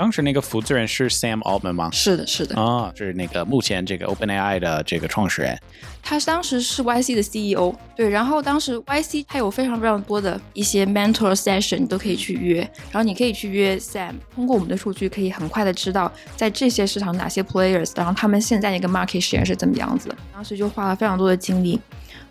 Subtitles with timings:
[0.00, 1.90] 当时那个负责人是 Sam Altman 吗？
[1.92, 2.58] 是的，是的。
[2.58, 5.60] 啊，是那个目前这个 OpenAI 的这个创始人。
[6.02, 8.08] 他当时是 YC 的 CEO，对。
[8.08, 12.60] 然后当时 YC 他有非常非常多的一些 mentor session 你都可以去约，
[12.90, 20.08] 然后你可以去约 Sam，通过我们的数据可以很快的知道在这些市场哪些 players，然后他们现在一个 market share 是怎么样子。
[20.32, 21.78] 当时就花了非常多的精力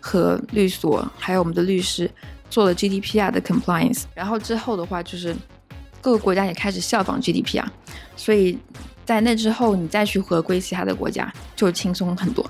[0.00, 2.10] 和律所，还有我们的律师
[2.50, 4.02] 做了 GDPR 的 compliance。
[4.12, 5.36] 然后之后的话就是。
[6.00, 7.70] 各个国家也开始效仿 GDP 啊，
[8.16, 8.58] 所以
[9.04, 12.48] 在那之后，你再去合规其他的国家就轻松很多。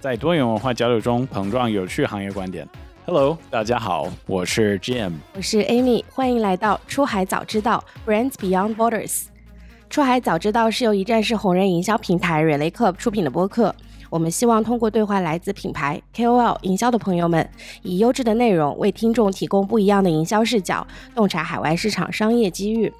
[0.00, 2.66] 在多元文化交流中碰撞有趣行业观点。
[3.04, 9.24] Hello，大家好，我是 Jim，我是 Amy，欢迎来到出海早知道 Brands Beyond Borders。
[9.90, 13.74] 出海早知道是由一站式红人营销平台 Relay Club 出品的播客。
[14.12, 17.48] 我们希望通过对话来自品牌 KOL 营销的朋友们，
[17.80, 22.92] 以优质的内容为听众提供不一样的营销视角，洞察海外市场商业机遇。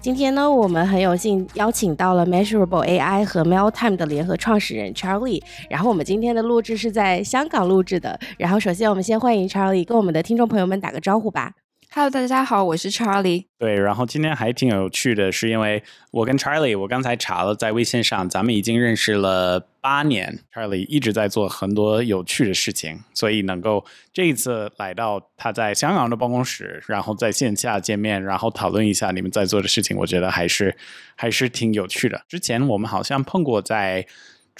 [0.00, 5.42] 今天呢，我们很有幸邀请到了 Measurable AI 和 Mailtime 的联合创始人 Charlie。
[5.68, 8.16] 然后我们今天的录制是在香港录制的。
[8.38, 11.52] 然后首先我们先欢迎 Charlie，跟我们的听众朋友们打个招呼吧。
[11.92, 13.46] Hello，大家好，我是 Charlie。
[13.58, 20.38] 对，然后今天还挺有趣的，是因为我跟 Charlie，我刚才查了，在微信上，咱们已经认识了八年。
[20.54, 30.76] Charlie 一直在做很多有趣的事情，所以能够这一次来到他在香港的办公室，然后在线下见面，然后讨论一下你们在做的事情，我觉得还是
[31.16, 32.22] 还是挺有趣的。
[32.28, 34.06] 之前我们好像碰过在。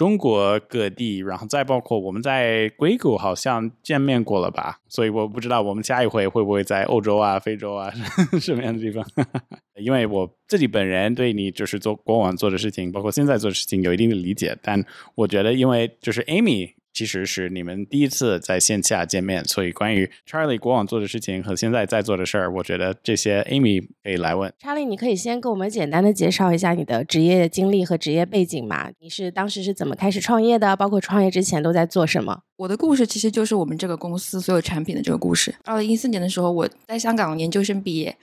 [0.01, 7.93] 中国各地，然后再包括我们在硅谷好像见面过了吧，所以我不知道我们下一回会不会在欧洲啊、非洲啊
[8.41, 9.05] 什么样的地方，
[9.77, 14.83] 因为我自己本人对你就是做过往做的事情，包括现在做的事情有一定的理解，但
[15.17, 16.73] 我觉得因为就是 Amy。
[17.01, 24.53] 其实是你们第一次在线下见面，所以关于 Charlie 过往做的事情和现在在做的事儿，我觉得这些 Amy 可以来问。
[24.63, 28.91] Charlie，你可以先给我们简单的介绍一下你的职业经历和职业背景吗？
[28.99, 30.77] 你是当时是怎么开始创业的？
[30.77, 32.43] 包括创业之前都在做什么？
[32.57, 35.55] 我的故事其实就是我们这个公司所有产品的这个故事。
[35.65, 38.15] 二零一四年的时候，我在香港研究生毕业，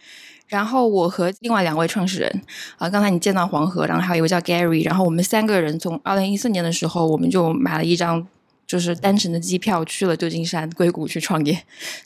[0.45, 2.41] 然后我和另外两位创始人
[2.77, 8.27] 啊，刚才你见到黄河，然后还有一位叫 Gary，然后我们三个人从二零一四年的时候，我们就买了一张。
[8.67, 11.57] 就是单程的机票去了旧金山硅谷去创业，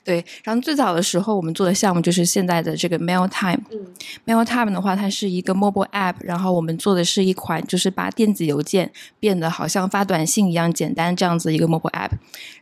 [0.04, 0.24] 对。
[0.44, 3.58] 然后最早的时候，我们做的项目就是现在的这个 Mailtime。
[3.72, 3.86] 嗯
[4.24, 12.12] ，Mailtime 的话，它是一个 mobile app，然后我们做的是一款就是把电子邮件变得好像发短信一样简单这样子一个 mobile app。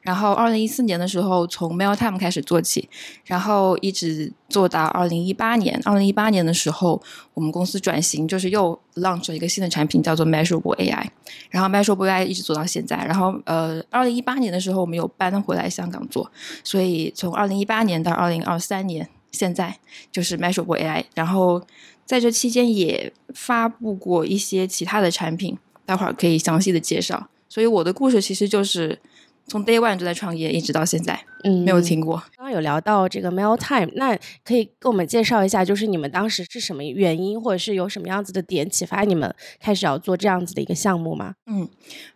[0.00, 2.88] 然后二零一四年的时候，从 Mailtime 开始做起，
[3.26, 5.80] 然后一直做到二零一八年。
[5.84, 7.00] 二零一八年的时候，
[7.32, 11.06] 我们公司转型，就是又 launch 了一个新的产品，叫做 Measurable AI。
[11.48, 12.96] 然后 Measurable AI 一直做到现在。
[13.06, 13.82] 然后呃。
[13.88, 16.30] 二零一八年的时候，我们有搬回来香港做，
[16.64, 19.78] 所以从二零一八年到二零二三年，现在
[20.10, 21.04] 就是 Measurable AI。
[21.14, 21.62] 然后
[22.04, 27.28] 在这期间也发布过一些其他的产品，待会儿可以详细的介绍。
[27.48, 28.98] 所以我的故事其实就是
[29.46, 32.16] 从 Day One 就在创业，一直到现在，嗯，没有停过。
[32.36, 41.34] 刚刚有聊到这个 Mail Time，那可以跟我们介绍一下，就是你们当时是什么原因，或者是有什么样子的点启发你们开始要做这样子的一个项目吗？
[41.46, 41.68] 嗯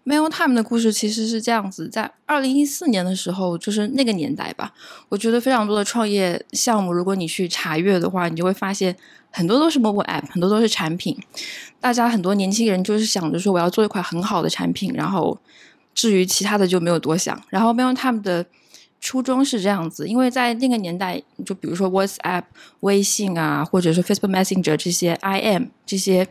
[0.05, 4.73] ，Mail Time 的故事其实是这样子，在二零一四年的时候，就是那个年代吧，
[5.09, 8.97] 我觉得非常多的创业项目，如果你去查阅的话，你就会发现
[9.31, 11.19] 很多都是 Mobile App，很多都是产品，
[11.81, 15.37] 大家很多年轻人就是想着说我要做一款很好的产品，然后
[15.95, 18.45] 至于其他的就没有多想，然后 Mail Time 的。
[19.01, 22.45] 初衷是这样子，因为在那个年代，就比如说 WhatsApp、
[22.81, 26.27] 微信啊，或者是 Facebook Messenger 这些 IM 这些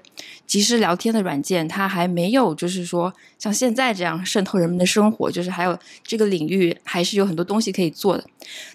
[0.48, 8.26] 即时聊天的软件，它还没有就是说像现在这样渗透人们的生活，就是还有这个领域还是有很多东西可以做的。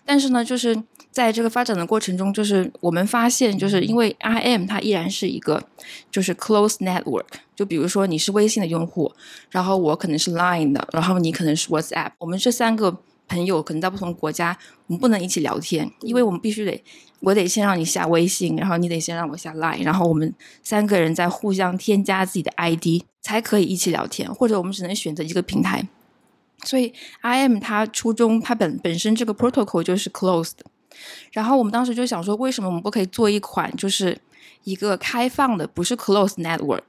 [0.05, 0.81] 但是呢，就是
[1.19, 5.61] 在这个发展的过程中，就是我们发现，就是因为 IM 它依然是一个
[6.13, 9.13] 就是 close network，就比如说你是微信的用户，
[9.51, 12.97] 然后我可能是 Line 的，然后你可能是 WhatsApp，我们这三个。
[13.31, 14.57] 朋友可能在不同国家，
[14.87, 16.83] 我们不能一起聊天，因为我们必须得，
[17.21, 25.87] 我得先让你下微信，然后你得先让我下 Line，然后我们三个人再互相添加自己的 ID 才可以一起聊天，或者我们只能选择一个平台。
[26.65, 26.91] 所以
[27.23, 30.53] IM 它初衷它本本身这个 protocol 就是 closed，
[31.33, 34.19] 然后我们当时就想说，为什么我们不可以做一款就是
[34.65, 36.83] 一个开放的，不是 close network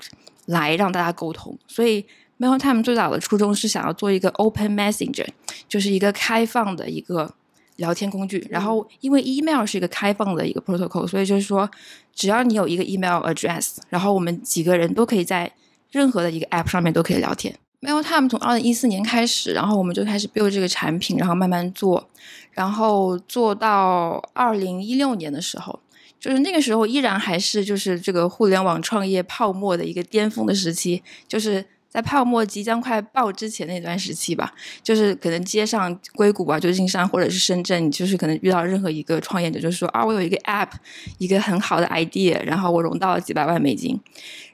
[0.45, 1.57] 来让大家沟通？
[1.67, 2.06] 所以。
[2.41, 5.27] Mailtime 最早的初衷是想要做一个 Open Messenger，
[5.67, 7.29] 就是一个开放的一个
[7.75, 8.47] 聊天工具。
[8.50, 11.69] 然后，因为 Email 是一个开放的一个 protocol，所以就是说，
[12.15, 15.51] 只要你有一个 Email address，然后我们几个人都可以在
[15.91, 17.53] 任何的一个 App 上面都可以聊天。
[17.81, 22.09] Mailtime 从二零一四年开始，然后我们就开始 build 这个产品，然后慢慢做，
[22.51, 25.80] 然后做到二零一六年的时候，
[26.19, 31.66] 就是那个时候依然还是就是这个互联网创业泡沫的一个巅峰的时期，就是。
[31.92, 34.54] 在泡沫即将快爆之前那段时期吧，
[34.84, 40.69] 就是可能街上硅谷啊、旧金山或者是深圳，就是可能遇到任何一个创业者，就是说啊，我有一个 app，
[41.18, 44.00] 一个很好的 idea，然后我融到了几百万美金，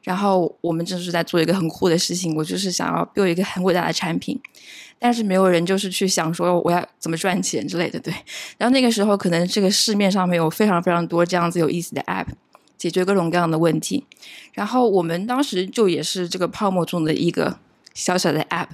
[0.04, 4.40] 然后我们正是在做一个很酷的事情，我就是想要 build 一个很伟大的产品，
[5.00, 8.14] 但是没有人就是去想说我要怎么赚钱之类的，对。
[8.58, 12.28] 然后那个时候可能这个市面上面有非常非常多这样子有意思的 app。
[12.78, 14.06] 解决各种各样的问题，
[14.54, 17.58] 然后我们当时就也是这个泡沫中的一个
[17.94, 18.68] 小小的 app，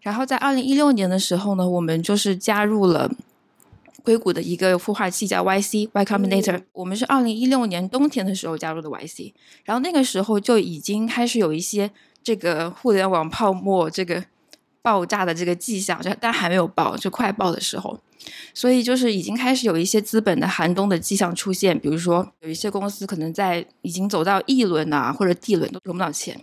[0.00, 3.08] 然后在二零一六年的时候呢，我们就是加入了
[4.02, 9.34] 硅谷的一个孵化器叫 YC Y Combinator，我们是二零一六年冬天的时候加入的 YC，
[9.64, 11.90] 然后那个时候就已经开始有一些
[12.24, 14.24] 这个互联网泡沫这个
[14.84, 17.98] 爆炸的这个迹象，但还没有爆，就快爆的时候。
[18.52, 26.38] 所以就是已经开始有一些资本的寒冬的迹象出现，比如说有一些公司可能在已经走到 E 轮啊或者 D 轮都融不到钱，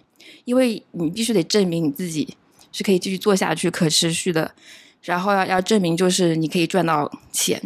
[0.45, 2.35] 因为你必须得证明你自己
[2.71, 4.51] 是可以继续做下去、可持续的，
[5.03, 7.61] 然后要要证明就是你可以赚到钱。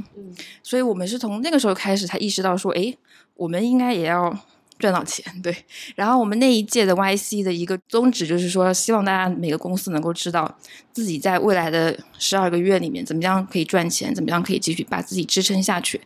[0.61, 2.93] 所以我们是从那个时候开始才意识到说，哎，
[3.35, 4.37] 我们应该也要。
[4.77, 5.55] 赚到钱，对。
[5.95, 10.57] 然后我们那一届的 YC 的一个宗旨就是说，希望大家每个公司能够知道
[10.91, 16.01] 自己在未来的十二个月里面怎么样可以赚钱，怎么样可以继续把自己支撑下去。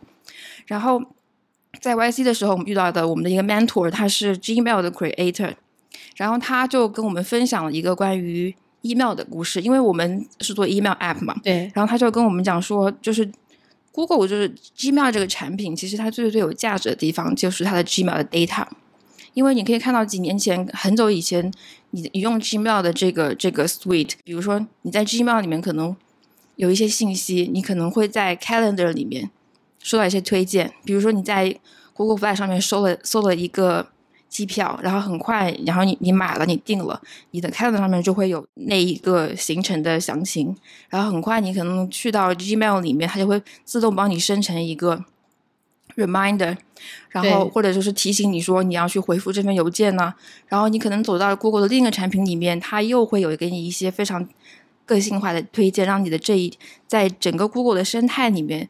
[0.66, 1.02] 然后
[1.80, 5.54] 在 YC 的时候，我们遇到的我们的一个 mentor，他是 Gmail 的 creator，
[6.16, 11.70] 然后他就跟我们分享了一个关于 email 的故事，因为我们是做 email app 嘛，对。
[11.74, 13.30] 然后他就跟我们讲说，就是。
[14.06, 18.66] Google 就是 Gmail 这个产品，其实它最最有价值的地方就是它的 Gmail 的 data，
[19.34, 21.52] 因为你可以看到几年前很久以前，
[21.90, 25.94] 你你用 Gmail 的这个这个 suite，比如说你在 Gmail 里面可能
[26.56, 29.30] 有一些信息，你可能会在 Calendar 里面
[29.78, 31.54] 收到一些推荐，比如说你在
[31.92, 33.88] Google Fly 上面搜了搜了一个。
[34.30, 36.98] 机票，然后很快，然后你你买了，你定了，
[37.32, 40.56] 你的 calendar 上面就会有那一个行程的详情，
[40.88, 45.04] 然后很快你可能去到 Gmail 里面，它就会自动帮你生成一个
[45.96, 46.56] reminder，
[47.08, 50.14] 然后或者就是提醒你说你要去回复这份邮件呢，
[50.46, 54.26] 然后你可能走到 Google 的另一个产品里面，它又会有给你一些非常
[54.86, 56.56] 个性化的推荐，让你的这一
[56.86, 58.68] 在整个 Google 的生态里面。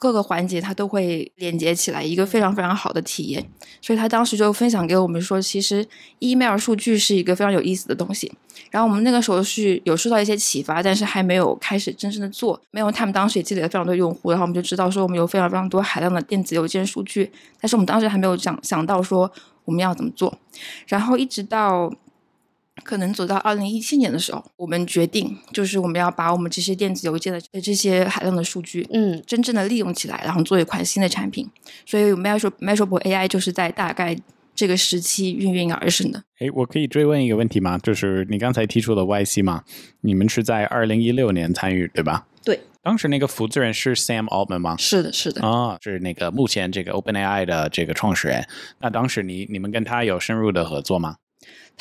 [0.00, 3.46] 各个环节它都会连接起来，一个非常非常好的体验。
[3.82, 5.86] 所以他当时就分享给我们说，其实
[6.20, 8.32] email 数据是一个非常有意思的东西。
[8.70, 12.58] 然后我们那个时候是有受到一些启发，但是还没有开始真正的做。
[12.70, 17.30] 没有他们当时也积累了非常多用户，然后我们就知道说我们有非常非常多海量的电子邮件数据，
[17.60, 19.30] 但是我们当时还没有想想到说
[19.66, 20.38] 我们要怎么做。
[20.86, 21.92] 然后一直到。
[22.82, 31.48] 可能走到二零一七年的时候，我们决定就是我们要把我们这些电子邮件的这些海量的数据，嗯，真正的利用起来，然后做一款新的产品。
[31.86, 34.16] 所以 Measure Measurable AI 就是在大概
[34.54, 36.22] 这个时期孕育而生的。
[36.38, 37.78] 哎，我可以追问一个问题吗？
[37.78, 39.62] 就是你刚才提出的 YC 嘛，
[40.00, 42.26] 你们是在二零一六年参与对吧？
[42.44, 44.76] 对，当时那个负责人是 Sam Altman 吗？
[44.78, 45.46] 是的，是的。
[45.46, 48.46] 啊，是那个目前这个 OpenAI 的这个创始人。
[48.80, 51.16] 那当时你你们跟他有深入的合作吗？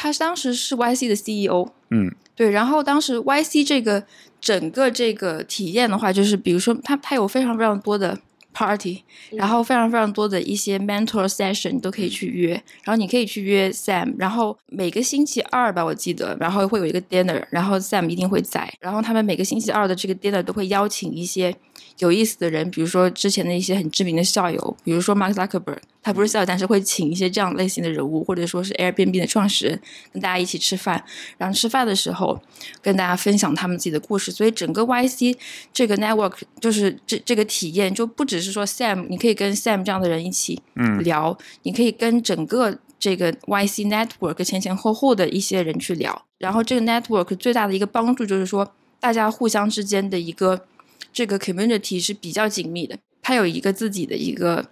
[0.02, 4.02] 他当时是 YC 的 CEO，嗯，对，然后当时 YC 这个
[4.40, 8.18] 整个这个体验的话，就是比如说，他他有非常非常多的
[8.54, 12.52] party，然后非常非常多的一些 mentor session 你都可以去约，
[12.86, 21.54] 然后你可以去约 Sam，然后每个星期二吧，我记得，然后会有一个 dinner，然后 Sam 一定会在，然后他们每个星期二的这个 dinner 都会邀请一些。
[22.00, 29.82] 有意思的人，比如说之前的一些很知名的校友，比如说 Mark Zuckerberg，他不是校友，但是会请一些这样类型的人物，或者说是 Airbnb 的创始人，
[30.14, 31.04] 跟大家一起吃饭。
[31.38, 32.42] 然后吃饭的时候，
[32.82, 34.32] 跟大家分享他们自己的故事。
[34.32, 35.36] 所以整个 YC
[35.74, 40.62] 这个 network 就是这这个体验，就不只是说 Sam，你可以跟 Sam 这样的人一起
[41.02, 46.26] 聊，你可以跟整个这个 YC network 前前后后的一些人去聊。
[46.38, 50.66] 然后这个 network 最大的一个帮助就是说，大家互相之间的一个。
[51.12, 54.68] 这个 community 是比较紧密的，它有一个自己的一个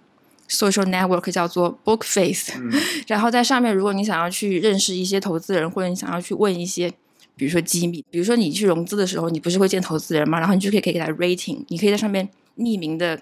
[0.48, 2.52] social network 叫做 Bookface，
[3.06, 6.90] 然后在上面，如果你想要去认识一些投资人，或者你想要去问一些，
[7.36, 10.38] 比如说机密，比如说你去融资的时候，你不是会见投资人吗？
[10.38, 13.20] 然后你就可以可以给他 rating，你可以在上面匿名的。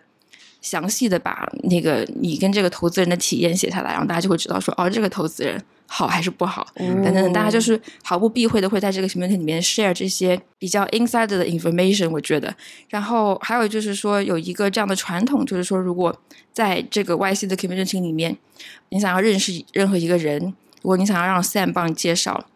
[0.61, 12.11] 详细的把那个你跟这个投资人的体验写下来，然后大家就会知道说，哦，这个投资人好还是不好，等等等，大家就是毫不避讳的会在这个 community 里面 share 这些比较 inside 的 information。
[12.11, 12.55] 我觉得，
[12.89, 16.15] 然后还有就是说有一个这样的传统，就是说如果
[16.53, 18.37] 在这个 YC 的 community 里面，
[18.89, 20.41] 你想要认识任何一个人，
[20.83, 22.47] 如果你想要让 Sam 帮你介绍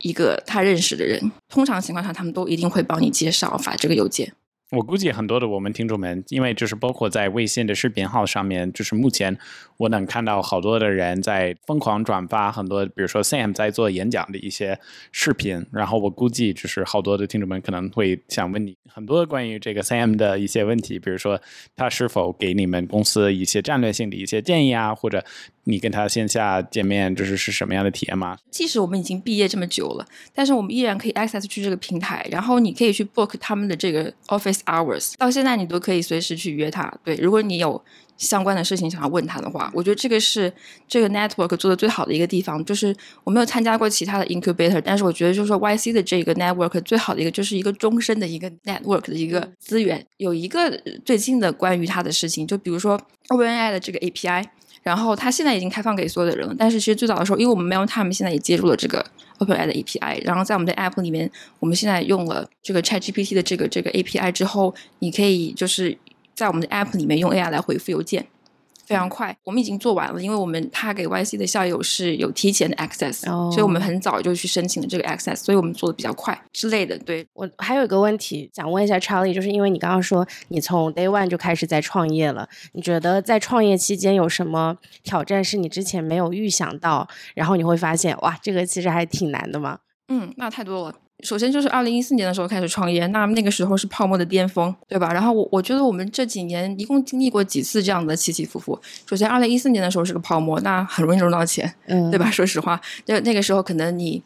[0.00, 1.32] 一个他认识的人。
[1.48, 4.32] 通常情况下，他们都一定会帮你介绍发这个邮件。
[4.76, 9.34] 我估计很多的我们听众们，因为就是包括在微信的视频号上面，就是目前
[9.78, 14.78] 我能看到好多的人在疯狂转发很多，比如说 Sam 在做演讲的一些
[15.12, 21.40] 视频，然后我估计就是好多的听众们可能会想问你很多关于这个 Sam 的一些问题，比如说
[21.74, 25.24] 他是否给你们公司一些战略性的一些建议啊，或者
[25.68, 28.38] 你跟他线下见面就是是什么样的体验吗？
[28.52, 36.92] 即使我们已经毕业这么久了，但是我们依然可以 access 去这个平台，然后你可以去 book 他们的这个 office hours，到现在你都可以随时去约他。
[37.02, 37.82] 对，如果你有
[38.16, 40.52] 相关的事情想要问他的话，我觉得这个是
[40.86, 42.64] 这个 network 做的最好的一个地方。
[42.64, 42.94] 就是
[43.24, 50.06] 我没有参加过其他的 incubator，但是我觉得就是说 YC 的这个 network 最好的一个就是一个终身的一个 network 的一个资源。
[50.18, 52.96] 有一个最近的关于他的事情，就比如说
[53.30, 54.44] OpenAI 的这个 API。
[54.86, 59.04] 然后它现在已经开放给所有的人了，但是其实最早的时候，因为我们 Mailtime 现在也接入了这个
[59.40, 61.28] OpenAI 的 API，然后在我们的 App 里面，
[61.58, 65.98] 我们现在用了这个 ChatGPT 的这个这个 API 之后，你可以就是
[66.36, 68.26] 在我们的 App 里面用 AI 来回复邮件。
[68.86, 76.96] 非常快，我们已经做完了，因为我们他给 YC 的校友是有提前的 access，所以我们很早就去申请了这个 access，所以我们做的比较快之类的。
[77.00, 89.78] 对我还有一个问题想问一下 Charlie，就是因为你刚刚说你从 day one 就开始在创业了，你觉得在创业期间有什么挑战是你之前没有预想到，然后你会发现哇，这个其实还挺难的吗？
[90.08, 90.94] 嗯，那太多了。
[91.22, 95.12] 首先就是二零一四年的时候开始创业，那那个时候是泡沫的巅峰，对吧？
[95.12, 98.78] 然后我我觉得我们这几年一共经历过几次这样的起起伏伏。
[99.08, 102.28] 首先，二零一四年的时候是个泡沫，那很容易融到钱，嗯，对吧？
[102.32, 104.22] 说实话，就那个时候可能你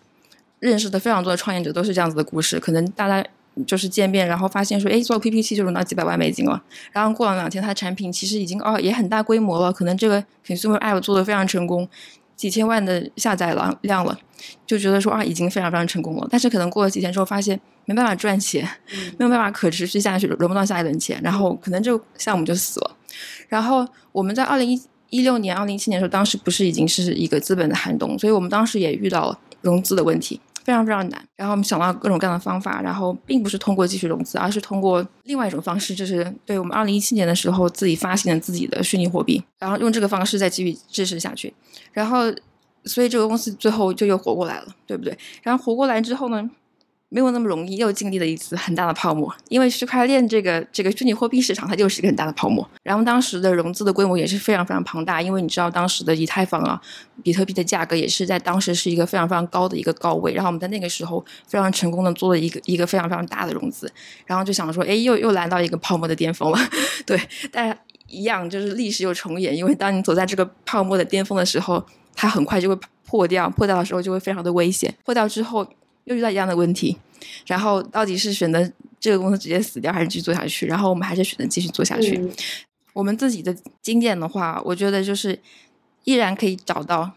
[0.58, 3.24] 认识的非常多的创业者都是这样子的故事，可能大家
[3.66, 6.60] 就是见面，然后发现说，哎，做 PPT 就融到几百万美金了。
[6.92, 11.88] 然后过了两天，他的产品其实已经哦也很大规模了，可能这个 consumer app 做的非常成功。
[12.40, 14.18] 几千万的下载量量了，
[14.66, 16.26] 就觉得说啊，已经非常非常成功了。
[16.30, 18.66] 但是可能过了几天之后，发现没办法赚钱，
[19.18, 22.96] 没有办法可持续下去，轮不到下一轮钱，然后可能这个项目就死了。
[23.46, 30.40] 然后我们在二零一一六年、二零一七年的时候，当时不是已经是一个资本的寒冬，所以我们当时也遇到了融资的问题。
[30.70, 41.52] 非常非常难，然后我们想到各种各样的方法，然后并不是通过继续融资，而是通过另外一种方式，就是对我们二零一七年的时候自己发行了自己的虚拟货币，然后用这个方式再继续支持下去，
[41.92, 42.32] 然后
[42.84, 45.18] 所以这个公司最后就又活过来了，对不对？
[45.42, 46.48] 然后活过来之后呢？
[47.12, 49.34] 没有那么容易，又经历了一次很大的泡沫。
[49.48, 52.66] 因为区块链这个这个虚拟货币市场，它就是一个很大的泡沫。
[52.84, 56.80] 然后当时的融资的规模也是非常非常庞大，因为你知道当时的以太坊啊、
[57.22, 60.32] 比特币的价格也是在当时是一个非常非常高的一个高位。
[60.32, 63.92] 然后我们在那个时候非常成功的做了一个一个非常非常大的融资，
[64.24, 66.58] 然后就想说，哎，又又来到一个泡沫的巅峰了。
[67.04, 67.76] 对，但
[68.06, 74.94] 一样就是历史又重演，因为当你走在这个泡沫的巅峰的时候，它很快就会破掉，破掉的时候就会非常的危险。
[75.04, 75.66] 破掉之后。
[76.04, 76.96] 又遇到一样的问题，
[77.46, 80.66] 然后到底是选择这个公司直接死掉，还是继续做下去？
[80.66, 82.20] 然后我们还是选择继续做下去。
[82.92, 85.38] 我们自己的经验的话，我觉得就是
[86.04, 87.12] 依然可以找到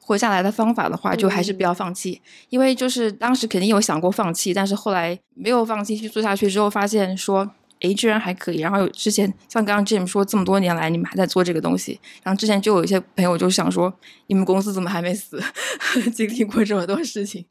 [0.00, 2.22] 活下来的方法的话，就还是不要放弃。
[2.48, 8.60] 因为就是当时肯定有想过放弃，但是后来没有放弃去做下去之后，发现说，诶，居然还可以。
[8.60, 12.00] 然后之前像刚刚 Jim 说，这么多年来你们还在做这个东西。
[12.22, 13.92] 然后之前就有一些朋友就想说，
[14.28, 15.38] 你们公司怎么还没死？
[16.14, 17.44] 经历过这么多事情。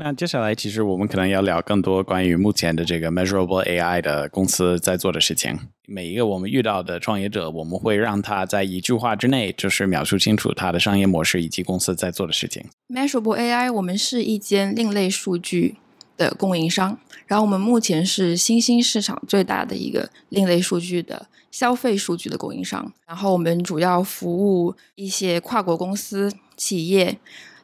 [0.00, 5.58] 那接下来，其实我们可能要聊更多关于目前的这个 Measurable AI 的公司在做的事情。
[5.88, 12.64] 每一个我们遇到的创业者，我们会让他在一句话之内，就是描述清楚他的商业模式以及公司在做的事情。
[12.88, 15.74] Measurable AI，我们是一间另类数据
[16.16, 22.92] 的供应商，然后我们目前是新兴市场最大的一个另类数据的消费数据的供应商。
[23.04, 27.18] 然后我们主要服务一些跨国公司、企业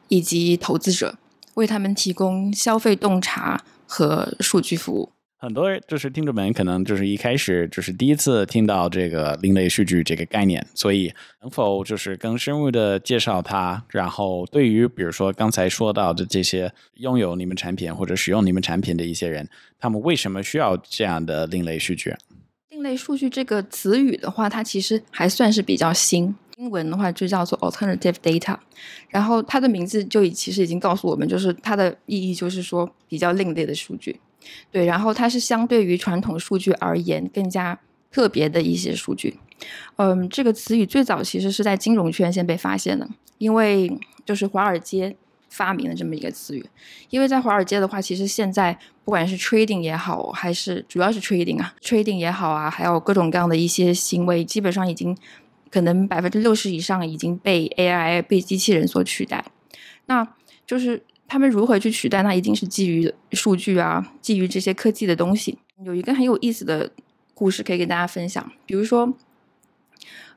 [0.09, 1.15] 以及投资者。
[1.55, 5.11] 为他们提供消费洞察和数据服务。
[5.37, 13.83] 很多就是听众们可能就是一开始就是第一次听到这个另类数据这个概念，所以能否就是更深入的介绍它？
[13.89, 19.47] 然后对于比如说刚才说到的这些拥有你们产品或者使用你们产品的一些人，
[19.77, 22.15] 他们为什么需要这样的另类数据？
[22.69, 26.33] 另类数据这个词语的话，它其实还算是比较新。
[26.57, 28.57] 英文的话就叫做 alternative data，
[29.09, 34.19] 然后它的名字就已其实已经告诉我们，就是它的意义就是说比较另类的数据，
[34.71, 37.77] 对，然后它是相对于传统数据而言更加
[38.09, 39.37] 特别的一些数据。
[39.97, 43.05] 嗯，这个词语最早其实是在金融圈先被发现的，
[43.37, 45.15] 因为就是华尔街
[45.49, 46.65] 发明了这么一个词语，
[47.09, 55.17] 因为在华尔街的话，其实现在不管是 trading 也好，还是主要是 trading 啊，trading 也好啊，还有各种各样的一些行为，基本上已经。
[55.69, 59.45] 可能百分之六十以上已经被 AI 被机器人所取代，
[60.05, 60.27] 那
[60.65, 61.03] 就是。
[61.27, 62.21] 他们如何去取代？
[62.21, 65.57] 那一定是基于数据啊，基于这些科技的东西。
[65.83, 66.91] 有一个很有意思的
[67.33, 69.11] 故事可以跟大家分享，比如说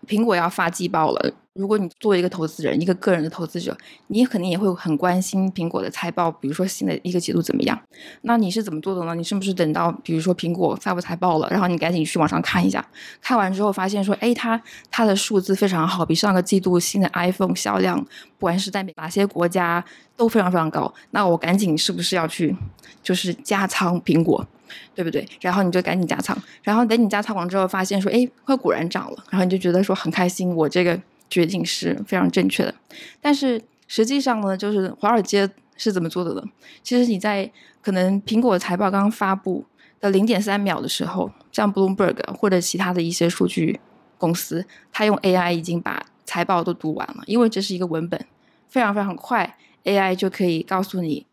[0.07, 1.35] 苹果要发季报了。
[1.59, 7.77] 如果你作为一个投资人，一个个人的投资者，你肯定也会很关心苹果的财报，比如说新的一个季度怎么样？
[8.23, 9.13] 那你是怎么做的呢？
[9.17, 12.87] 你是不是等到比如说苹果发布财报了，然后你赶紧去网上看一下，
[13.21, 17.99] 看完之后发现说，哎，它它的数字非常好，比上个季度新的 iPhone 销量，
[18.39, 19.85] 不管是在哪些国家
[20.17, 20.95] 都非常非常高。
[21.11, 22.57] 那我赶紧是不是要去
[23.03, 24.47] 就是加仓苹果，
[24.95, 25.27] 对不对？
[25.41, 30.97] 然后你就赶紧加仓，然后等你加仓完之后，发现说，哎，它果然涨了，然后你就觉得说很开心，我这个。
[31.31, 32.75] 决定是非常正确的，
[33.21, 36.43] 但是实际上呢，就是华尔街是怎么做的呢？
[36.83, 39.65] 其实你在可能苹果财报刚发布
[40.01, 43.79] 的零点三秒的时候，像 Bloomberg 或者其他的一些数据
[44.17, 48.27] 公司，它用 AI 已经把财报都读完了，因为这是一个文本，
[48.69, 51.27] 非常非常快，AI 就可以告诉你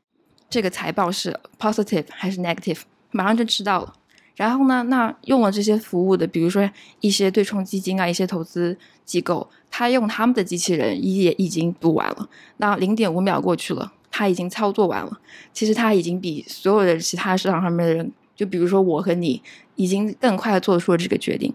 [0.50, 3.94] 这个财报是 positive 还是 negative，马上就知道了。
[4.36, 4.84] 然后呢？
[4.84, 12.30] 那用了这些服务的，比如说一些对冲基金啊，一些投资机构，他用他们的机器人也已经读完了。
[12.58, 15.20] 那零点五秒过去了，他已经操作完了。
[15.54, 19.42] 其实他已经比所有的其他市场上面的人，就比如说我和你，
[19.75, 21.54] 已经更快的做出了这个决定。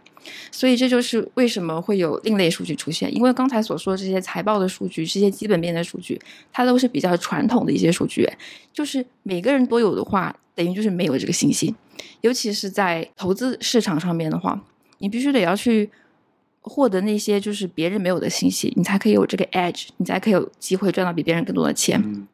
[0.51, 3.15] 所以这就是为什么会有另类数据出现。
[3.15, 6.19] 因为刚才所说的这些财报的数据，这些基本面的数据，
[6.51, 8.27] 它都是比较传统的一些数据，
[8.73, 11.75] 就是每个人都有的话，等于就是没有这个信息。
[12.21, 14.63] 尤其是在投资市场上面的话，
[14.99, 15.91] 你必须得要去
[16.61, 22.27] 获得那些就是别人没有的信息，你才可以有这个 edge，你才可以有机会赚到比别人更多的钱。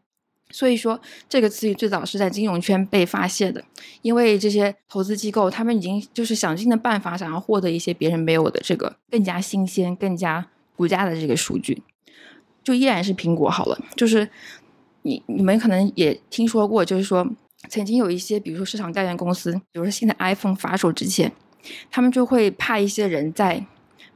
[0.50, 3.62] 所以说，这个词语最早是在金融圈被发现的，
[4.02, 11.82] 因为这些投资机构他们已经就是想尽的办法，想要获得一些别人没有的这个更加新鲜、更加独家的这个数据。
[12.62, 14.28] 就依然是苹果好了，就是
[15.02, 17.28] 你你们可能也听说过，就是说。
[17.68, 21.32] 曾经有一些，比如说市场调研公司，比如说现在 iPhone 发售之前，
[21.90, 23.64] 他们就会派一些人在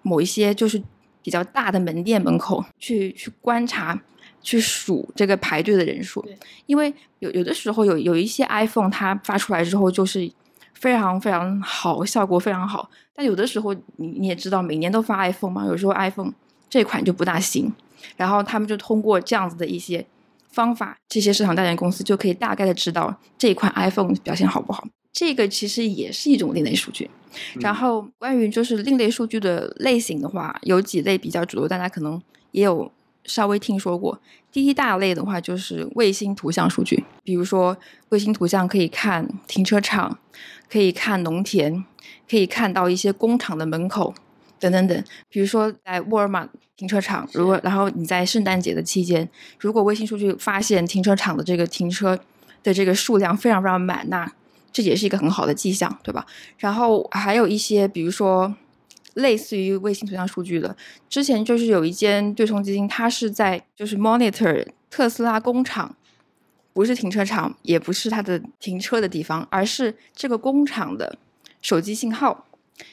[0.03, 0.83] 某一些就是
[1.23, 4.01] 比较大的门店门口去去观察、
[4.41, 6.25] 去数这个排队的人数。
[6.67, 10.31] 因为有有的时候有有一些 iPhone 它发出来之后就是
[10.75, 12.91] 非常非常好，效果非常好。
[13.15, 16.33] 但有的时候你你也知道，每年都发 iPhone 嘛，有时候 iPhone
[16.69, 17.73] 这款就不大行。
[18.17, 20.07] 然后他们就通过这样子的一些。
[20.53, 24.87] 方法，这些市场调研公司就可以大概的知道这一款 iPhone 表现好不好。
[25.13, 27.11] 这个其实也是一种另类数据。
[27.61, 32.21] 然后关于就是另类数据的类型的话，有几类比较主流，大家可能
[32.53, 32.91] 也有
[33.25, 34.21] 稍微听说过。
[34.51, 37.77] 第一大类的话就是卫星图像数据，比如说
[38.09, 40.19] 卫星图像可以看停车场，
[40.69, 41.85] 可以看农田，
[42.29, 44.13] 可以看到一些工厂的门口。
[44.61, 52.19] 等等等，比如说在沃尔玛停车场，如果然后你在圣诞节的期间，如果卫星数据发现停车场的这个停车
[52.63, 54.31] 的这个数量非常非常满，那
[54.71, 56.25] 这也是一个很好的迹象，对吧？
[56.59, 58.55] 然后还有一些，比如说
[59.15, 60.77] 类似于卫星图像数据的，
[61.09, 65.97] 之前就是有一间对冲基金，它是在就是 monitor 特斯拉工厂，
[66.73, 71.19] 不是停车场，也不是它的停车的地方，而是这个工厂的
[71.61, 72.47] 手机信号。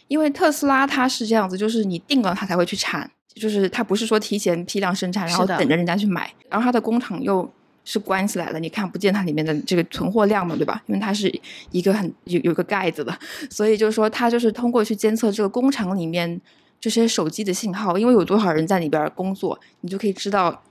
[0.08, 7.50] 因为特斯拉它是这样子，就是你定了它才会去产，就是它不是说提前批量生产，然后等着人家去买，然后它的工厂又
[7.84, 10.82] 是关起来了，你看不见它里面的这个存货量嘛，对吧？
[10.88, 11.32] 因为它是
[11.72, 13.18] 一个很有有个盖子的，
[13.50, 16.40] 所以就是说它就是通过去监测这个工厂里面
[16.80, 20.64] 这些手机的信号，因为有多少人在里边工作，你就可以知道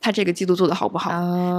[0.00, 1.10] 它这个季度做的好不好，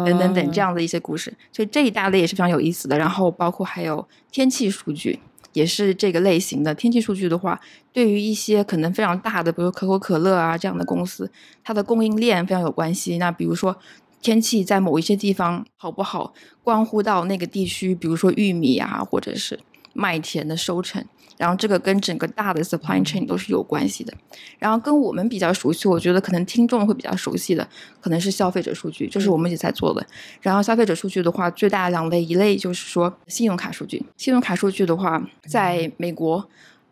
[0.05, 2.97] 等等等这样的一些故事，所以这一大类也是非常有意思的。
[2.97, 5.19] 然后包括还有天气数据。
[5.53, 7.59] 也是这个类型的天气数据的话，
[7.91, 11.31] 对于一些可能非常大的，比如可口可乐啊这样的公司，
[11.63, 13.17] 它的供应链非常有关系。
[13.17, 13.77] 那比如说
[14.21, 19.59] 天气在某一些地方好不好，关乎到那个地区，比如说玉米啊，或者是
[19.93, 21.03] 麦田的收成。
[21.35, 24.13] 然后这个跟整个大的 supply chain 都是有关系的，
[24.59, 27.67] 然后跟我们比较熟悉，我觉得可能听众会比较熟悉的，
[27.99, 30.05] 可能是消费者数据，这是我们也在做的。
[30.41, 36.47] 然后消费者数据的话，最大的两类，一类就是说信用卡数据，信用卡数据的话，在美国，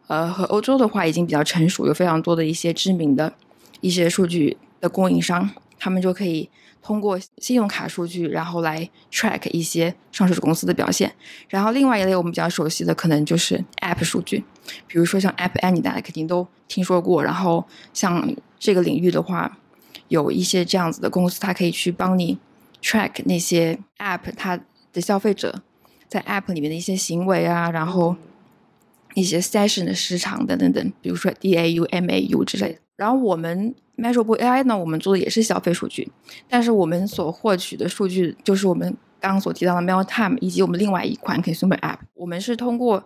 [0.08, 3.32] 呃和欧洲的话已经比较成熟，有非常多的一些知名的
[3.80, 6.50] 一些数据的供应商，他们就可以。
[6.82, 11.14] 通过信用卡数据，然后来 track 一些上市公司的表现。
[11.48, 14.44] 然后另外一类我们比较熟悉的，可能就是 app 数据，
[14.88, 17.24] 比如说像 App Annie，大家肯定都听说过。
[17.24, 19.60] 然后像这个领域的话，
[20.08, 22.38] 有一些这样子的公司，它可以去帮你
[22.82, 24.60] track 那些 app 它
[24.92, 25.62] 的消费者
[26.08, 28.16] 在 app 里面的一些行为啊，然后
[29.14, 32.80] 一些 session 的时长等等等，比如说 DAU、MAU 之类的。
[32.96, 36.12] 然后我们 Measurable AI 呢，我们做的也是消费数据，
[36.50, 43.04] 但是我们所获取的数据就是我们刚刚所提到的 Mail Time 以及我们另外一款 Consumer App，我们是通过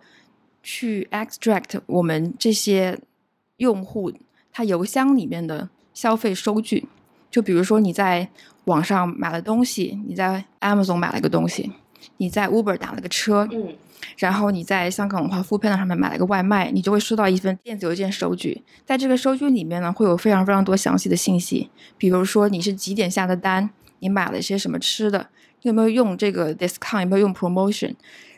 [0.63, 2.97] 去 extract 我们这些
[3.57, 4.11] 用户
[4.53, 6.87] 他邮箱里面的消费收据，
[7.29, 8.29] 就比如说你在
[8.63, 11.71] 网上买了东西，你在 Amazon 买了个东西，
[12.17, 13.47] 你在 Uber 打了个车，
[14.17, 18.63] 然后你在香港文化 f o o p a n 上面买了个外卖，你就会收到一份电子邮件收据。
[18.85, 25.29] 在这个收据里面呢，会有非常非常多详细的信息，比如说你是几点下的单，你买了些什么吃的，
[25.61, 27.93] 你有没有用这个 discount，有没有用 promotion，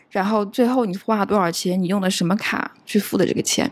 [0.09, 3.71] 然后最后你花了多少钱，你用的什么卡去付的这个钱，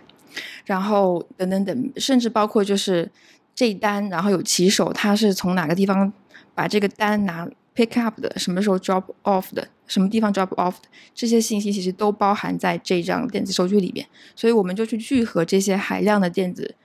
[0.65, 3.09] 然后等等等，甚至包括就是
[3.53, 6.11] 这一单，然后有骑手他是从哪个地方
[6.53, 10.75] 把这个单拿 pick up 的，什么时候 drop off 的，什么地方 drop off，
[11.13, 14.05] 这些信息其实都包含在这张电子收据里面。
[14.35, 16.75] 所以我们就去聚合这些海量的电子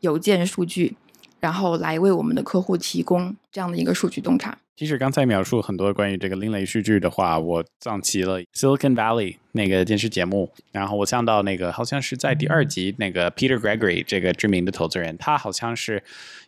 [0.00, 0.96] 邮件数据，
[1.40, 4.58] 然后来为我们的客户提供这样的一个数据洞察。
[4.76, 16.02] 其实刚才描述很多关于这个另类数据的话，我藏起了 Silicon Valley 那个电视节目，然后我想到那个好像是在第二集那个 Peter Gregory 这个知名的投资人，他好像是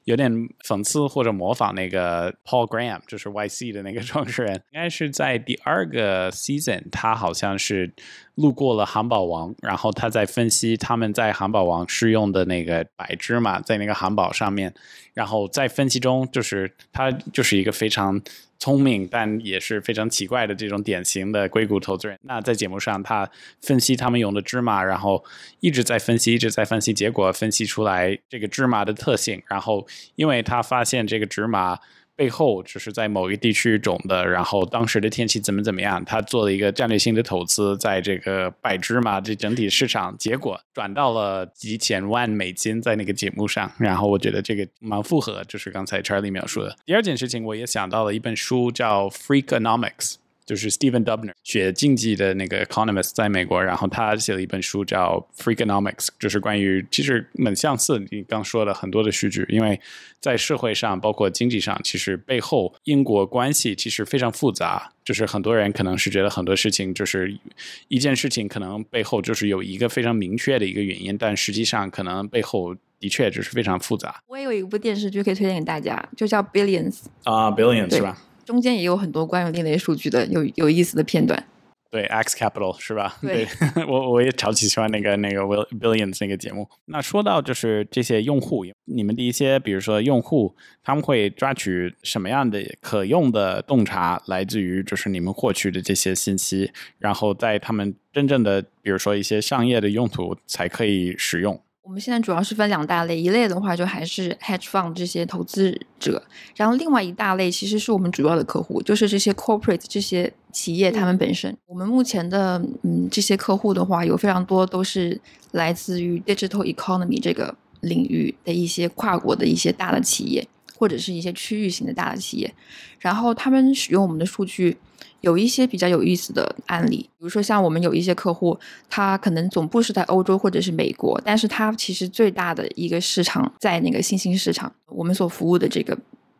[0.04, 0.32] 有点
[0.64, 7.92] 讽刺或者模仿那个 Paul Graham，就是 YC 的那个创始人，应该是在第二个 season，他好像是
[8.36, 14.72] 路过了汉堡王，然后他在分析他们在汉堡王试用的那个白芝麻在那个汉堡上面，
[15.12, 18.22] 然后在分析中就是他就是一个非常。
[18.60, 22.16] 聪明，但也是非常奇怪的这种典型的硅谷投资人。
[22.22, 23.28] 那在节目上，他
[23.62, 25.24] 分析他们用的芝麻，然后
[25.60, 29.42] 一直在分析，一直在分析，结果分析出来这个芝麻的特性。
[29.48, 31.78] 然后，因为他发现这个芝麻
[32.20, 43.72] 背后就是在某一个地区种的，然后当时的天气怎么怎么样，他做了一个战略性的投资，在这个白芝麻这整体市场，结果转到了几千万美金在那个节目上。
[43.78, 46.76] 然后我觉得这个蛮符合，就是刚才 Charlie 描述的。
[46.84, 50.16] 第二件事情，我也想到了一本书叫《Freakonomics》。
[50.50, 59.80] 就是 Stephen Dubner 学经济的那个 economist 在美国，然后他写了一本书叫《Freakonomics》，就是关于其实蛮相似你刚说的很多的数据，因为
[60.18, 64.90] 在社会上包括经济上，其实背后因果关系其实非常复杂。
[65.04, 67.38] 就是很多人可能是觉得很多事情就是
[67.86, 74.20] 一件事情，可能背后就是有一个非常明确的一个原因，但实际上可能背后的确就是非常复杂。
[74.26, 76.98] 我也有一部电视剧可以推荐给大家，就叫《Billions》
[77.32, 78.18] 啊，Billions 是吧？
[78.50, 81.46] 中间也有很多关于另类数据的有有意思的片段。
[81.88, 83.16] 对，X Capital 是吧？
[83.20, 83.46] 对
[83.88, 86.68] 我我也超级喜欢那个那个 Will Billions 那个节目。
[86.86, 101.60] 那说到就是这些用户，你们的一些比如说用户，他们会抓取什么样的可用的洞察，来自于就是你们获取的这些信息，然后在他们真正的比如说一些商业的用途才可以使用。
[101.90, 106.22] 我们现在主要是分两大类，一类的话就还是 hedge fund 这些投资者，
[106.54, 111.52] 然后另外一大类其实是我们主要的客户，就是这些 corporate 这些企业他们本身。
[111.66, 120.46] 我们目前的嗯这些客户的话，有非常多都是来自于 digital economy 这个领域的一些跨国的一些大的企业，
[120.78, 122.54] 或者是一些区域型的大的企业，
[123.00, 124.76] 然后他们使用我们的数据。
[125.20, 134.72] 有一些比较有意思的案例，比如说像我们有一些客户，他可能总部是在欧洲或者是美国，但是他其实最大的一个市场在那个新兴市场。
[134.86, 135.96] 我们所服务的这个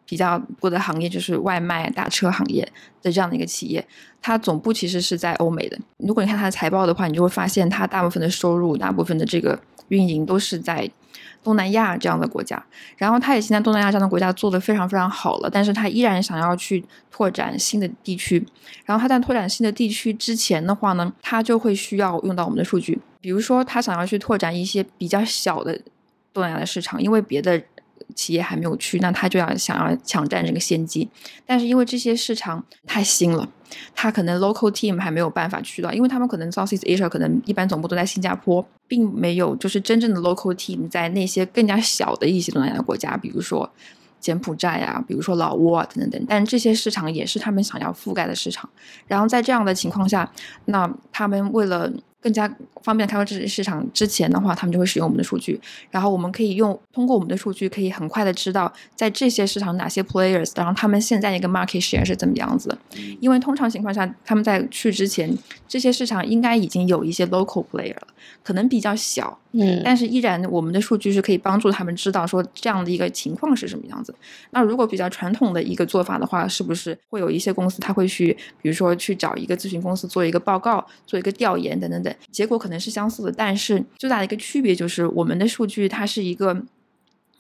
[0.07, 2.62] 比较多的行业就是外卖打车行业
[3.03, 3.87] 的这样的一个企业，
[4.23, 5.79] 它总部其实是在欧美的。
[5.99, 10.90] 如果你看它的财报的话，你就会发现它大部分的收入、大部分的这个运营都是在
[11.42, 12.62] 东南亚这样的国家。
[12.96, 18.44] 然后他也现在东南亚这样的国家做的非常非常好了，但是他依然想要去拓展新的地区。
[18.85, 22.99] 然后他在拓展新的地区之前的话呢，他就会需要用到我们的数据。
[23.20, 25.79] 比如说，他想要去拓展一些比较小的
[26.33, 27.62] 东南亚的市场，因为别的
[28.15, 31.09] 企业还没有去，那他就要想要抢占这个先机。
[31.47, 33.49] 但是因为这些市场太新了，
[33.95, 43.71] 他可能 local team 还没有办法去到，因为他们可能 Southeast Asia 可能一般总部都在新加坡，并没有就是真正的 local team 在那些更加小的一些东南亚国家，比如说。
[44.21, 48.69] 柬埔寨啊，比如说老挝啊，等等等，但这些市场也是他们想要覆盖的市场。
[49.07, 50.31] 然后在这样的情况下，
[50.67, 52.47] 那他们为了更加
[52.83, 55.61] 方便开发这些市场之前的话，他们就会使用我们的数据。
[55.91, 62.79] 然后我们可以用通过我们的数据，可以很快的知道在这些市场哪些 players，然后他们现在一个 market share 是怎么样子的。
[63.21, 65.33] 因为通常情况下，他们在去之前，
[65.67, 68.09] 这些市场应该已经有一些 local player 了，
[68.43, 74.15] 可能比较小，嗯但是依然我们的数据是可以帮助他们知道说这样的一个情况是什么样子。
[74.51, 86.55] 那如果比较传统的一个做法的话，是不是会有一些公司他会去，比如说去找一个咨询公司做一个报告、做一个调研等等等，结果可能是相似的，但是最大的一个区别就是我们的数据它是一个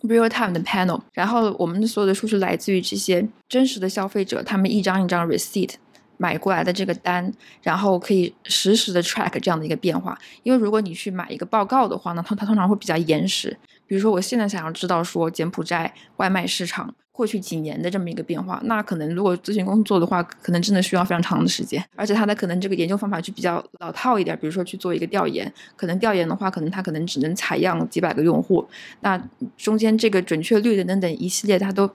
[0.02, 5.74] real time 的 panel，然后我们的所有的数据来自于这些真实的消费者，他们一张一张 receipt
[6.20, 10.18] 买过来的这个单，然后可以实时的 track 这样的一个变化。
[10.42, 13.56] 因为如果你去买一个报告的话呢，它它通常会比较延时。
[13.86, 28.68] 比如说，我现在想要知道说柬埔寨外卖市场过去几年的这么一个变化，那可能如果咨询工作的话，可能真的需要非常长的时间，而且它的可能这个研究方法就比较老套一点，比如说去做一个调研，可能调研的话，可能它可能只能采样几百个用户，
[29.00, 29.20] 那
[29.56, 31.90] 中间这个准确率的等等一系列，它都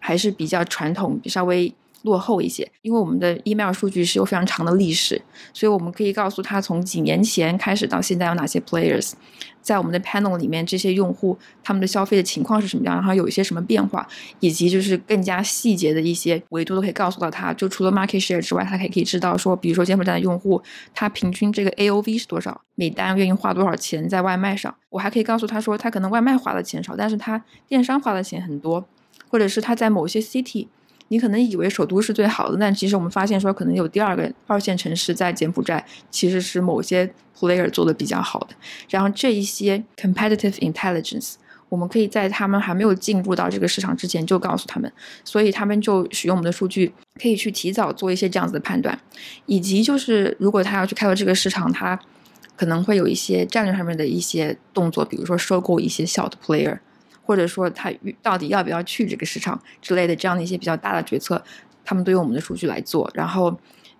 [0.00, 1.72] 还是比较传统，稍微。
[2.02, 5.20] 落后一些，因为我们的 email 数据是有非常长的历史，
[5.52, 9.12] 所以我们可以告诉他从几年前开始到现在有哪些 players，
[9.60, 14.06] 在我们的 panel 里面这些用户他们的消费的情况是什么样，然后有一些什么变化，
[14.40, 17.52] 以及就是更加细节的一些维度都可以告诉到他。
[17.52, 20.62] 就除了 market share 之外，他还可以知道说，比如说柬埔寨的用户
[20.94, 24.74] 他平均这个 AOV 是多少，每单愿意花多少钱在外卖上。
[24.90, 28.86] 我还可以告诉他说，他可能外卖花的钱少，但是他电商花的钱很多，
[29.28, 30.68] 或者是他在某些 city。
[31.08, 38.54] 你可能以为首都是最好的，但其实我们发现说，可能有第二个二线城市在柬埔寨，其实是某些 player 做的比较好的。
[38.90, 41.34] 然后这一些 competitive intelligence，
[41.68, 44.92] 我们可以在他们还没有进入到这个市场之前就告诉他们，
[45.24, 48.98] 所以他们就使用我们的数据，可以去提早做一些这样子的判断，
[49.46, 51.98] 以及就是如果他要去开拓这个市场，他
[52.56, 56.78] 可能会有一些战略上面的一些动作，比如说收购一些小的 player。
[57.28, 61.42] 或者说他到底要不要去这个市场之类的这样的一些比较大的决策，
[61.84, 63.10] 他们都用我们的数据来做。
[63.12, 63.54] 然后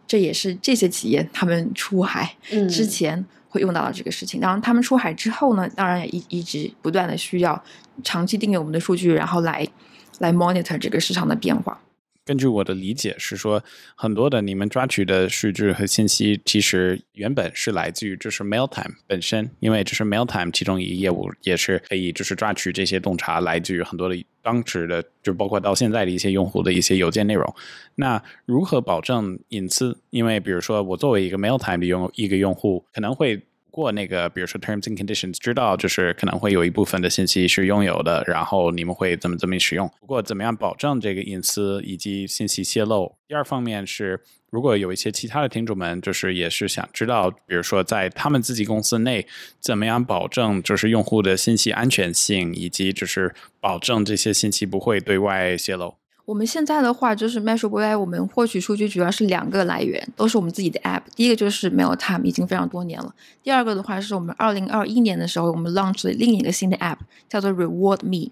[0.06, 2.34] 这也是这些企业他们出海
[2.70, 4.40] 之前会用到的这个事情。
[4.40, 7.62] 当然后他们出海之后呢，当然也一一直不断的需要
[8.02, 9.68] 长期订阅我们的数据，然后来
[10.20, 11.78] 来 monitor 这个市场的变化。
[12.28, 13.64] 根据我的理解是说，
[13.94, 27.54] 很多的你们抓取的数据和信息，其实原本是来自于就是 Mailtime 本身，因为这是 Mailtime 其中一个业务也是可以就是抓取这些洞察，来自于很多的当时的就包括到现在的一些用户的一些邮件内容。
[27.94, 29.98] 那如何保证隐私？
[30.10, 33.42] 因为比如说我作为一个 Mailtime 的用一个用户，可能会。
[33.78, 39.88] 过那个，比如说 terms and conditions，知道就是可能会有一部分的信息是拥有的，然后你们会怎么怎么使用。
[40.00, 43.14] 不过怎么样保证这个隐私以及信息泄露？
[43.28, 49.24] 第二方面是，如果有一些其他的听众们，就是也是想知道，比如说在他们自己公司内，
[49.60, 55.94] 怎么样保证就是用户的信息安全性，以及就是保证这些信息不会对外泄露。
[56.28, 61.00] 我们现在的话就是 Metro AI，我们获取数据主要是两个来源，都是我们自己的 App。
[61.16, 63.14] 第一个就是 Mailtime，已经非常多年了。
[63.42, 66.98] 第二个的话是我们二零二一年的时候，我们 launch 了另一个新的 App，
[67.30, 68.30] 叫做 Reward Me。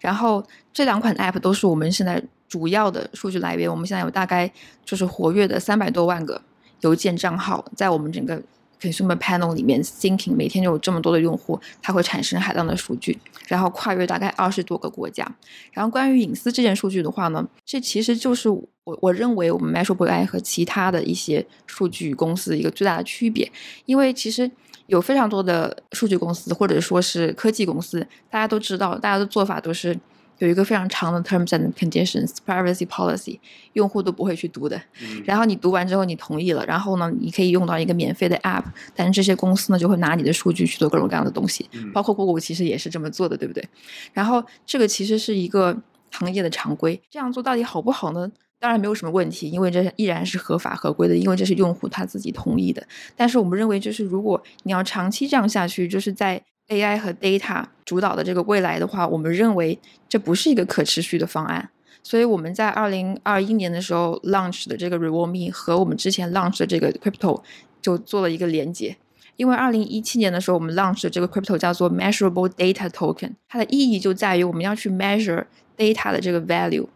[0.00, 3.70] 然后这两款 App 都是我们现在主要的数据来源。
[3.70, 4.50] 我们现在有大概
[4.86, 6.40] 就是活跃的三百多万个
[6.80, 8.40] 邮件账号，在我们整个。
[8.80, 15.26] Consumer Panel 里面，Thinking 每天就有这么多的用户，它会产生海量的数据，然后跨越大概二十多个国家。
[15.72, 18.66] 然后关于隐私这件数据的话呢，这其实就是我
[19.00, 23.50] 我认为我们 Metro AI 和其他的一些数据公司一个最大的区别，
[23.84, 24.50] 因为其实
[24.86, 29.98] 有非常多的数据公司或者说是科技公司，大家都知道，大家的做法都是。
[30.38, 33.38] 有一个非常长的 terms and conditions privacy policy，
[33.72, 34.80] 用户都不会去读的。
[35.24, 43.66] 然后你读完之后，你同意了，然后呢，你可以用到一个免费的 app，但是这些公司呢就会拿你的数据去做各种各样的东西，包括 Google 其实也是这么做的，对不对？
[44.12, 45.76] 然后这个其实是一个
[46.10, 48.30] 行业的常规，这样做到底好不好呢？
[48.58, 52.82] 当然没有什么问题，因为这依然是合法合规的，因为这是用户他自己同意的。
[53.14, 61.70] 但是我们认为，就是如果你要长期这样下去，就是在 AI 和 data 主导的这个未来的话，我们认为这不是一个可持续的方案。
[62.02, 67.42] 所以我们在二零二一年的时候 launch 的这个 Reward Me 和我们之前 launch 的这个 Crypto
[67.82, 68.96] 就做了一个连接。
[69.36, 75.44] 因为二零一七年的时候，我们 launch 的这个 Crypto 叫做 Measurable Data Token，它的意义就在于我们要去 measure
[75.76, 76.86] data 的这个 value。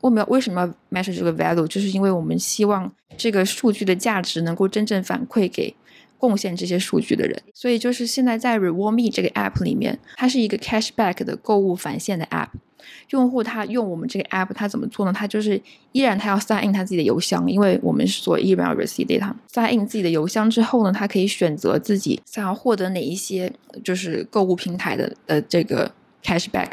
[0.00, 1.66] 我们为什么要 measure 这个 value？
[1.66, 5.74] 就是因为我们希望这个数据的价值能够真正反馈给。
[6.22, 12.50] 贡献这些数据的人，所以就是现在在 Reward Me 这个 app 里面，它是一个 cashback 的购物返现的 app。
[13.10, 15.12] 用户他用我们这个 app，他怎么做呢？
[15.12, 19.34] 他就是依然他要 sign in 他自己的邮箱，因为我们是做 email receipt data。
[19.52, 26.70] sign in 自己的邮箱之后呢，他可以选择自己想要获得哪一些就是购物平台的呃这个 cashback，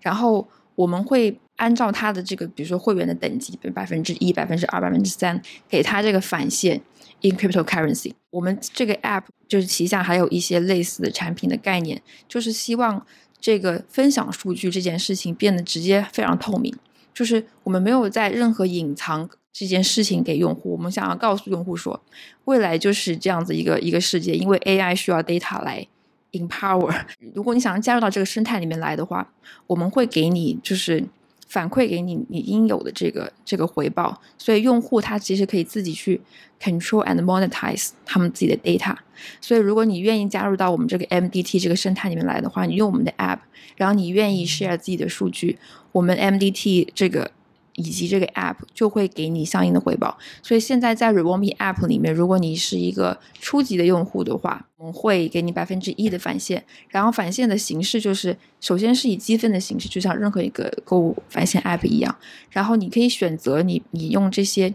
[0.00, 6.80] 然后我们会按照他的这个比如说会员的等级，百分之一、百分之二、百分之三，给他这个返现。
[7.24, 13.06] In cryptocurrency，我们这个 app 就是旗下还有一些类似的产品的概念，就是希望
[13.40, 16.70] 这个分享数据这件事情变得直接非常透明，
[17.14, 21.98] 就是我们没有在任何隐藏这件事情给用户，我们想要告诉用户说，
[22.44, 25.86] 未来就是这样子一个一个世界，因为 AI 需要 data 来
[26.32, 27.06] empower。
[27.34, 29.32] 如果你想要加入到这个生态里面来的话，
[29.66, 31.02] 我们会给你就是
[31.48, 34.20] 反馈给你你应有的这个这个回报。
[34.38, 36.20] 所以用户他其实可以自己去
[36.60, 38.94] control and monetize 他们自己的 data。
[39.40, 43.38] 所以如果你愿意加入到我们这个 MDT 这个生态里面来的话，你用我们的 app，
[43.76, 45.58] 然后你愿意 share 自己的数据，
[45.92, 47.30] 我们 MDT 这个。
[47.76, 50.16] 以及这个 app 就会给你相应的回报。
[50.42, 56.64] 所以现在在 Revolve app 里面，如果你是一个初级的用户的话，我们会给你百分之一的返现。
[56.88, 62.16] 然后返现的形式就是，首先是以积分的形式，就像任何一个购物返现 app 一样。
[62.50, 64.72] 然后你可以选择你你用这些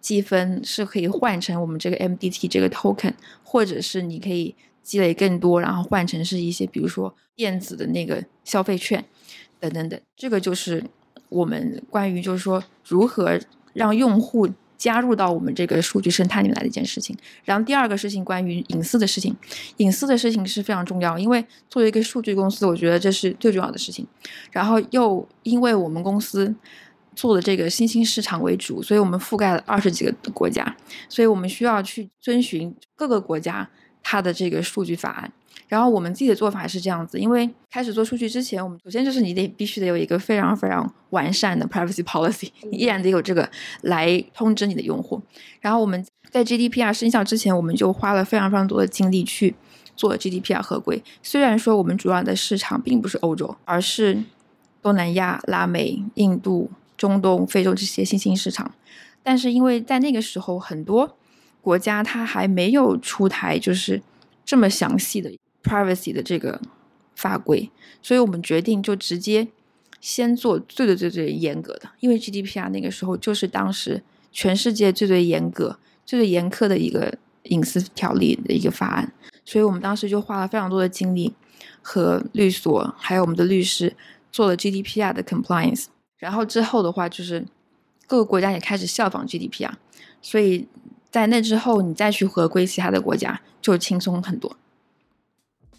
[0.00, 9.04] 积分是可以换成我们这个 MDT 这个 token，或者是你可以积累更多，然后换成是一些比如说电子的那个消费券
[9.58, 9.98] 等等等。
[10.16, 10.84] 这个就是。
[11.32, 13.38] 我们关于就是说如何
[13.72, 17.16] 让用户加入到我们这个数据生态里面来的一件事情。
[17.44, 19.34] 然后第二个事情关于隐私的事情，
[19.76, 24.06] 隐私的事情是非常重要，因为作为一个数据公司，我觉得这是最重要的事情。
[24.50, 26.52] 然后又因为我们公司
[27.14, 30.76] 做的这个新兴市场为主，所以我们覆盖了二十几个国家，
[31.08, 33.70] 所以我们需要去遵循各个国家
[34.02, 35.32] 它的这个数据法案。
[35.72, 45.18] 然后我们自己的做法是这样子，因为开始做数据之前，我们首先就是你得必须得有一个非常非常完善的 privacy policy，你依然得有这个来通知你的用户。
[45.62, 49.54] 然后我们在 GDPR 生效之前，我们就花了非常非常多的精力去
[49.96, 51.02] 做 GDPR 合规。
[51.22, 54.22] 虽然说我们主要的市场并不是欧洲，而是
[54.82, 58.74] 东南亚、拉美、印度、中东、非洲这些新兴市场，
[59.22, 61.16] 但是因为在那个时候，很多
[61.62, 64.02] 国家它还没有出台就是
[64.44, 65.32] 这么详细的。
[65.62, 66.60] Privacy 的这个
[67.14, 67.70] 法规，
[68.02, 69.48] 所以我们决定就直接
[70.00, 79.12] 先做最最最最严格的，因为 GDPR 那个时候就是当时全世界最最严格、最最严苛的一个隐私条例的一个法案，
[79.44, 81.32] 所以我们当时就花了非常多的精力
[81.80, 83.94] 和律所，还有我们的律师
[84.32, 85.86] 做了 GDPR 的 compliance，
[86.18, 87.44] 然后之后的话就是
[88.06, 89.72] 各个国家也开始效仿 GDPR，
[90.20, 90.66] 所以
[91.10, 94.56] 在那之后你再去合规其他的国家就轻松很多。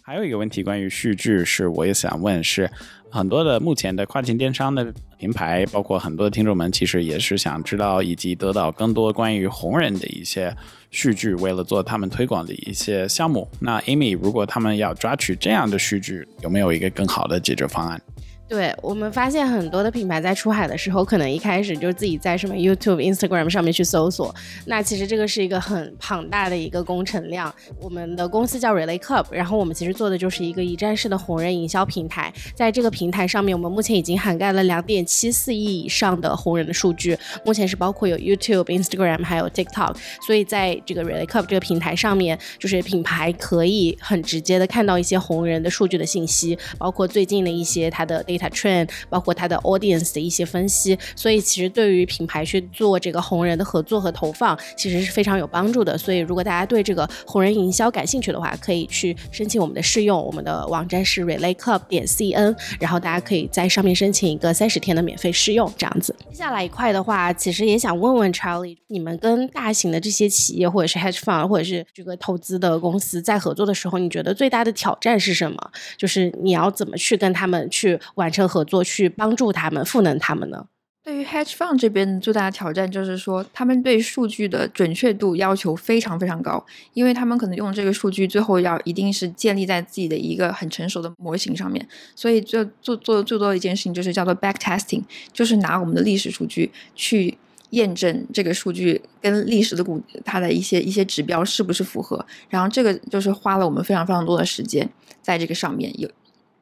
[0.06, 2.70] 还有一个问题关于数据是，我也想问，是
[3.10, 10.54] 很多的目前的跨境电商的平台，包括很多的听众们，其实也是想知道以及得到更多关于红人的一些
[10.90, 13.48] 数据，为了做他们推广的一些项目。
[13.58, 17.98] 那 Amy，如果他们要抓取这样的数据，有没有一个更好的解决方案？
[18.46, 24.32] 对我们发现很多的品牌在出海的时候，可能一开始就是自己在什么 YouTube、Instagram 上面去搜索，
[24.66, 27.52] 那其实这个是一个很庞大的一个工程量。
[27.80, 48.22] 我们的公司叫 Relay Club，然后我们其实做的就是一个一站式的红人营销平台，在这个平台上面，我们目前已经涵盖了两点七四亿以上的红人的数据，目前是包括有 YouTube、Instagram 还有 TikTok，所以在这个 Relay Club 这个平台上面，就是品牌可以很直接的看到一些红人的数据的信息，包括最近的一些它的。
[48.38, 55.96] Data trend，包括它的 audience 的一些分析，所以其实对于品牌去做这个红人的合作和投放，其实是非常有帮助的。
[55.96, 60.20] 所以如果大家对这个红人营销感兴趣的话，可以去申请我们的试用。
[60.24, 66.14] 我们的网站是 relayclub 点 cn，然后大家可以在上面申请一个三十天的免费试用，这样子。
[66.30, 75.70] 接下来一块的话，其实也想问问 Charlie，你们跟大型的这些企业或者是 hedge fund 或者是这个投资的公司在合作的时候，你觉得最大的挑战是什么？
[75.96, 80.66] 就是你要怎么去跟他们去完完成合作，去帮助他们赋能他们呢？
[81.04, 97.36] 对于 hedge fund 这边最大的挑战就是说，他们对数据的准确度要求非常非常高，因为他们可能用这个数据最后要一定是建立在自己的一个很成熟的模型上面，所以做做做最多的一件事情就是叫做 back testing，就是拿我们的历史数据去
[97.70, 104.88] 验证这个数据跟历史的股它的一些一些指标是不是符合，然后这个就是花了我们非常非常多的时间
[105.20, 106.08] 在这个上面有。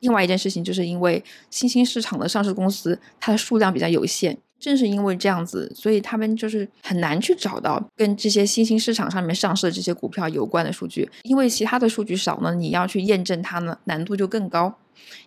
[0.03, 14.75] 另外一件事情，就是因为新兴市场的上市公司，它的数量比较有限，正是因为这样子，所以他们就是很难去找到跟这些新兴市场上面上市的这些股票有关的数据，因为其他的数据少呢，你要去验证它呢，难度就更高，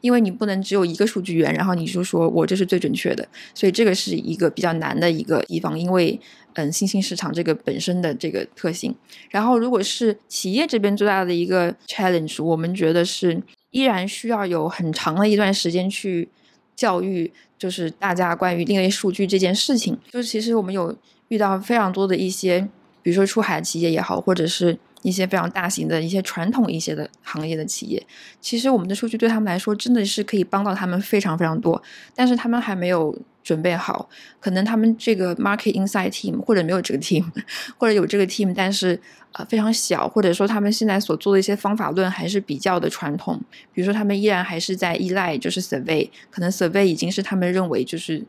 [0.01, 6.19] 因为你不能只有一个数据源，然后你就说我这是最准确的，所以这个是一个比较难的一个地方，因为
[6.55, 8.93] 嗯，新兴市场这个本身的这个特性，
[9.29, 13.41] 然后如果是企业这边最大的一个 challenge，我们觉得是。
[13.75, 16.29] 依然需要有很长的一段时间去
[16.77, 19.97] 教育，就是大家关于定位数据这件事情。
[20.09, 20.95] 就其实我们有
[21.27, 22.65] 遇到非常多的一些，
[23.03, 28.03] 比如说出海企业也好，或者是一些非常大型的一些传统一些的行业的企业，
[28.41, 31.79] 其实我们的数据对他们来说真的是可以帮到他们非常非常多，
[32.15, 37.23] 但是他们还没有准备好，可能他们这个 market insight team 或者没有这个 team，
[37.77, 38.99] 或者有这个 team，但是
[39.33, 43.39] 呃非常小，或者说他们现在所做的一些方法论还是比较的传统，
[43.71, 48.23] 比如说他们依然还是在依赖就是 survey，可能 survey 已经是他们认为就是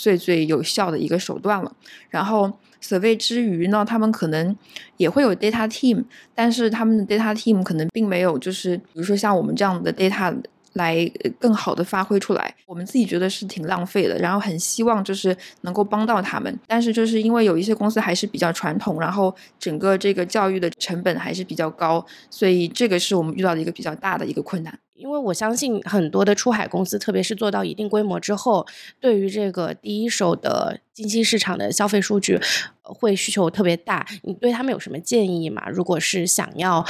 [0.00, 1.72] 最最有效的一个手段了，
[2.10, 2.52] 然后。
[2.80, 4.56] survey 之余呢，他们可能
[4.98, 10.32] 也会有 data team，但是他们的 data team 可能并没有，就是比如说像我们这样的 data
[10.74, 11.04] 来
[11.40, 12.54] 更好的发挥出来。
[12.66, 24.78] 我们自己觉得是挺浪费的，然后很希望就是能够帮到他们，但是就是因为有一些公司还是比较传统，然后整个这个教育的成本还是比较高，所以这个是我们遇到的一个比较大的一个困难。
[24.98, 28.66] 因为我相信很多的出海公司，特别是做到一定规模之后，
[28.98, 32.40] 对于这个第一手的近期市场的消费数据
[32.82, 34.04] 会需求特别大。
[34.24, 35.68] 你对他们有什么建议吗？
[35.70, 36.84] 如果是想要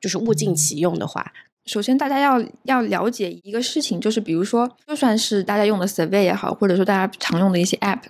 [0.00, 1.32] 就是物尽其用的话，
[1.64, 8.00] 首先大家要要了解一个事情，就是比如说，就算是大家用的 survey 也好，或者说大家常用的一些 app。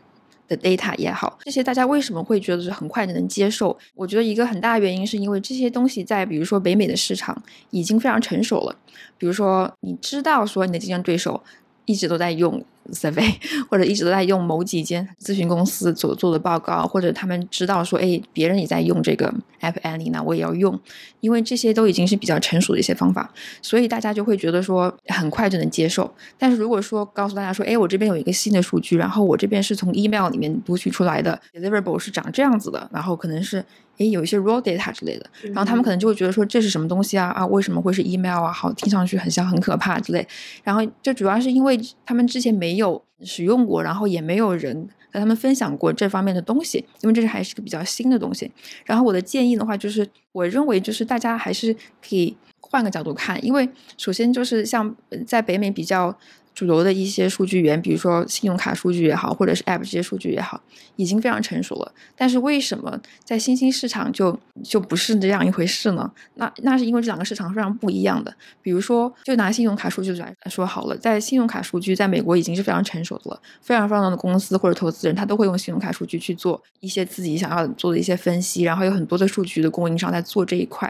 [0.49, 3.77] 的 data 也好，这些大家为什么会觉得是很快就能接受？
[3.95, 8.77] 我觉得一个很大原因是因为这些东西在比如说北美的市场已经非常成熟了。
[9.17, 11.43] 比如说，你知道说你的竞争对手
[11.85, 12.65] 一直都在用。
[12.93, 13.35] Survey
[13.71, 20.79] 或者一直都在用某几间咨询公司所做的报告，或者他们知道说，哎，别人也在用这个 app Annie，那我也要用，
[21.21, 23.33] 因为这些都已经是比较成熟的一些方法，
[23.63, 26.13] 所以大家就会觉得说很快就能接受。
[26.39, 33.65] 但是如果说告诉大家说，哎，我这边有一个新的数据，然后我这边是从 email 里面读取出来的 deliverable 是长这样子的，然后可能是。
[33.99, 38.51] 诶，有一些 raw data 之类的，然后他们可能就会觉得说这是什么东西啊啊，为什么会是 email 啊？
[38.51, 40.27] 好，听上去很像很可怕之类。
[40.65, 48.51] 然后这主要是因为他们之前没没有使用过，然后也没有人和他们分享过这方面的东西，因为这是还是个比较新的东西。
[48.85, 54.97] 然后我的建议的话，就是我认为就是大家还是可以换个角度看，因为首先就是像
[55.27, 56.19] 在北美比较。
[56.55, 60.61] 主流的一些数据源，比如说信用卡数据也好，或者是 App 这些数据也好，
[60.95, 61.93] 已经非常成熟了。
[62.17, 66.09] 但是为什么在新兴市场就就不是这样一回事呢？
[66.35, 68.33] 那那是因为这两个市场非常不一样的。
[68.63, 80.89] 比如说，就拿信用卡数据来说好了，在信用卡数据在美国已经是非常成熟的了，非常非常多的公司或者投资人他都会用信用卡数据去做一些自己想要做的一些分析，然后有很多的数据的供应商在做这一块。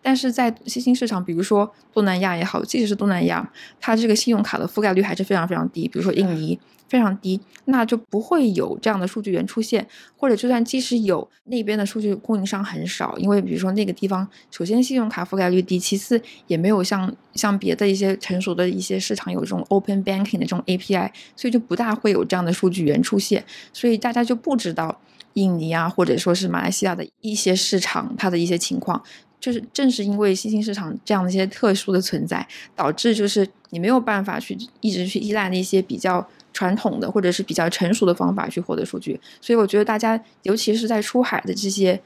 [0.00, 3.46] 但是在新兴市场，比如说东南亚也好，即使是东南亚，
[3.78, 5.01] 它这个信用卡的覆盖率。
[5.02, 9.86] 还是非常非常低，比如说印尼非常低，那就不会有这样的数据源出现，
[10.16, 23.42] 或者就算即使有，那边的数据供应商很少，因为比如说那个地方，首先信用卡覆盖率低，其次也没有像像别的一些成熟的一些市场有这种 open banking 的这种 API，所以就不大会有这样的数据源出现，
[23.72, 25.00] 所以大家就不知道
[25.32, 29.02] 印尼啊，或者说是马来西亚的一些市场它的一些情况。
[29.42, 39.20] 就是正是因为新兴市场这样的一些特殊的存在，导致就是你没有办法去一直去依赖那些比较传统的或者是比较成熟的方法去获得数据。
[39.40, 42.00] 所以我觉得大家，尤其是在出海的这些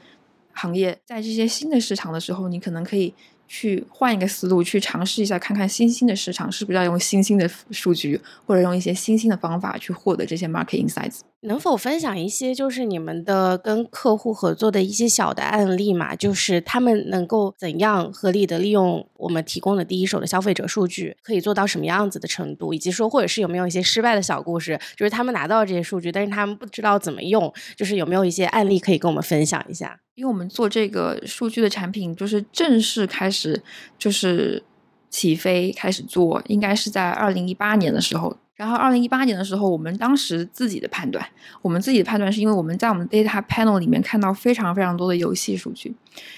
[0.53, 3.13] 行业，在这些新的市场的时候，你可能可以。
[3.49, 11.21] 去换一个思路，去尝试一下，看看新兴的市场是不是要用新兴的数据，或者用一些新兴的方法去获得这些 market insights。
[11.47, 16.13] 能否分享一些就是你们的跟客户合作的一些小的案例嘛？
[16.13, 22.73] 就是他们能够怎样合理的利用我们提供的第一手的消费者数据，可以做到什么样子的程度？
[22.73, 24.77] 以及说，或者是有没有一些失败的小故事？
[24.97, 29.97] 就是他们拿到这些数据，但是他们不知道怎么用，就是有没有一些案例可以跟我们分享一下？
[30.15, 33.63] 因为我们做这个数据的产品，就是正式开始
[33.97, 34.61] 就是
[35.09, 38.35] 起飞开始做，应该是在二零一八年的时候。
[38.57, 41.25] 然后二零一八年的时候，我们当时自己的判断，
[41.61, 45.95] 我们自己的判断是因为我们在我们 data panel 里面看到非常非常多的游戏数据，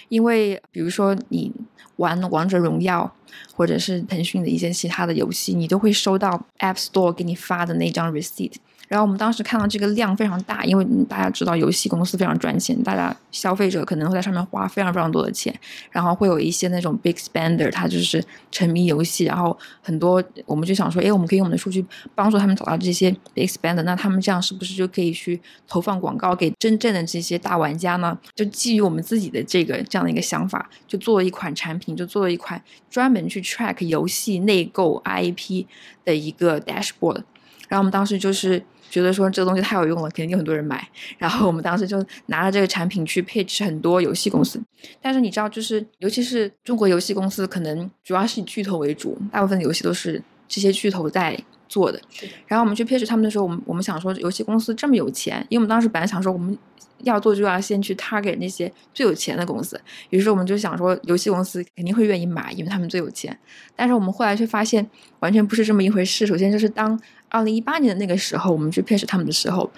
[0.09, 1.51] 因为比如说你
[1.95, 3.11] 玩王者荣耀，
[3.55, 8.55] 或者是腾讯的一些其他的游戏，你都会收到 App Store 给你发的那张 receipt。
[8.89, 15.57] 然后我们当时看到这个量非常大，因为大家知道游戏公司非常赚钱，大家消费者可能会在上面花非常非常多的钱，
[15.91, 18.21] 然后会有一些那种 big spender，他就是
[18.51, 21.85] 沉迷游戏，然后很多我们就想说，哎，我们可以用我们的数据
[22.15, 28.17] 帮助他们找到这些 big spender，那他们这样是不是就可以去投放广告给真正的这些大玩家呢？
[28.33, 32.59] 就基于我们自己的这个这样的一个想法，就做了一款产品，就做了一款
[32.89, 35.67] 专门去 track 游戏内购 IP
[36.03, 37.21] 的一个 dashboard，
[37.67, 38.65] 然后我们当时就是。
[38.89, 40.87] 觉得说这个东西太有用了，肯定有很多人买。
[41.17, 44.61] 然后我们当时就拿了这个产品去 pitch 很多游戏公司。
[45.01, 51.37] 但是你知道，就是尤其是中国游戏公司，可能主要是以巨头为主，大部分的游戏都是这些巨头在
[51.67, 52.01] 做的。
[52.47, 56.57] 然后我们去 pitch 他们的时候，我们我们想说，游戏公司这么有钱，因为我们当时本来想说，我们
[57.03, 59.79] 要做就要先去 target 那些最有钱的公司。
[60.09, 63.37] 于是我们就想说，游戏公司肯定会愿意买，因为他们最有钱。
[63.75, 64.85] 但是我们后来却发现，
[65.19, 66.25] 完全不是这么一回事。
[66.25, 66.99] 首先就是当
[67.30, 69.69] 二零一八年的那个时候，我们去 pitch 他们的时候，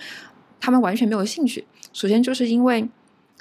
[0.60, 1.64] 他们完全没有兴趣。
[1.94, 2.88] 首先就是因为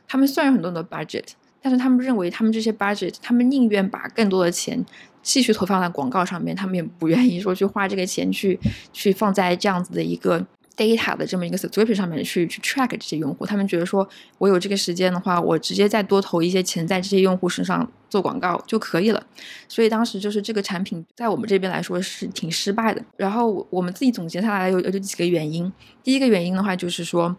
[0.08, 1.24] 他们虽然有很多的 budget，
[1.62, 4.84] 但是他们认为他们这些 budget，他们宁愿把更多的钱
[5.22, 8.58] 继续投放在广告上面，他们也不愿意说去花这个钱去
[8.92, 10.46] 去放在这样子的一个。
[10.80, 14.08] Data 的这么一个 subscription 上面去去 track 这些用户，他们觉得说，
[14.38, 19.22] 我有这个时间的话，我直接再多投一些钱在这些用户身上做广告就可以了。
[19.68, 23.04] 所以当时就是这个产品在我们这边来说是挺失败的。
[23.18, 25.70] 然后我们自己总结下来有有几个原因，
[26.02, 27.36] 第一个原因的话就是说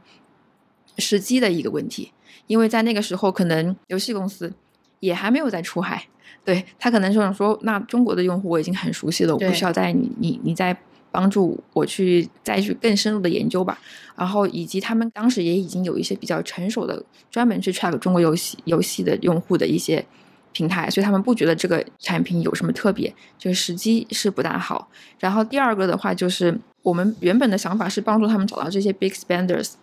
[0.99, 2.11] 时机的一个问题，
[2.45, 4.53] 因为在那个时候可能游戏公司
[4.99, 6.05] 也还没有在出海，
[6.45, 10.77] 对他可能就想说，那中国的用户我已经很熟悉了，我不需要在你你你在。
[11.11, 13.77] 帮助我去再去更深入的研究吧，
[14.15, 20.05] 然后以及他们当时也已经有一些比较成熟的专门去 track 中国游戏游戏的用户的一些
[20.53, 24.89] 平台，所以他们不觉得这个产品有什么特别，就是时机是不大好。
[25.19, 29.73] 然后第二个的话就是我们原本的想法是帮助他们找到这些 big spenders，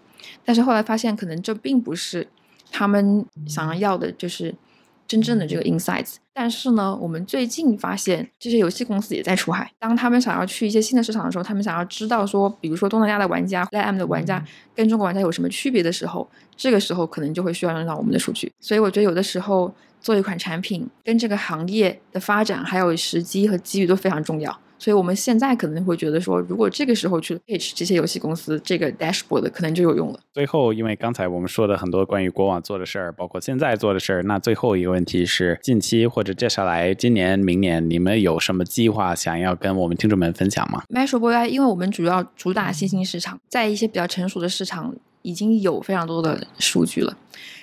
[0.45, 2.27] 但是后来发现可能这并不是
[2.71, 4.55] 他们想要的，就是。
[5.09, 9.69] 真正的这个 insights，但是呢，我们最近发现这些游戏公司也在出海。
[9.79, 14.45] 当他们想要去一些新的市场的时候，他们想要知道说，比如说东南亚的玩家、LAM 的玩家
[14.75, 18.53] 跟中国玩家有什么区别的时候，这个时候可能就会需要用到我们的数据。
[18.61, 24.55] 所以我觉得有的时候做一款产品跟这个行业的发展还有时机和机遇都非常重要。
[24.79, 30.21] 所以我们现在可能会觉得说，如果这个时候去 pitch 这些游戏公司这个 dashboard 可能就有用了。
[30.33, 47.17] 最后，因为刚才我们说的很多关于过往做的事儿，包括现在做的事儿，那最后一个问题是，近期或者接下来今年、明年，你们有什么计划想要跟我们听众们分享吗？Metro Boy，因为我们主要主打新兴市场，在一些比较成熟的市场已经有非常多的数据了。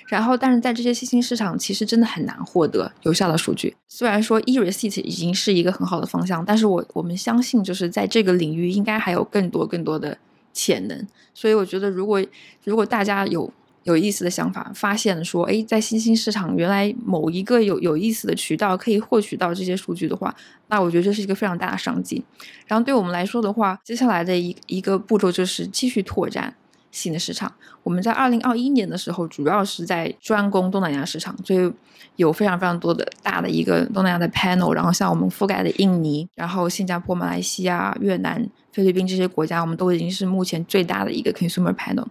[0.06, 3.74] 然后，但是在这些新兴市场，其实真的很难获得有效的数据。
[3.88, 10.16] 虽然说 e-receipt 已经是一个很好的方向，但是我我们相信，就是在这个领域应该还有更多更多的
[10.52, 11.06] 潜能。
[11.34, 12.24] 所以我觉得，如果
[12.62, 13.52] 如果大家有
[13.82, 20.34] 有意思的想法，发现说，哎，在新兴市场原来某一个有有意思的渠道可以获取到这些数据的话，
[20.68, 22.24] 那我觉得这是一个非常大的商机。
[22.66, 26.54] 然后对我们来说的话，接下来的一一个步骤就是继续拓展。
[26.96, 31.70] 新的市场，我们在二零二一年的时候，主要是在专攻东南亚市场，所以
[32.16, 34.72] 有非常非常多的大的一个东南亚的 panel。
[34.72, 38.42] 然后像我们覆盖的印尼、然后新加坡、马来西亚、越南、
[38.72, 42.06] 菲律宾这些国家，我们都已经是目前最大的一个 consumer panel。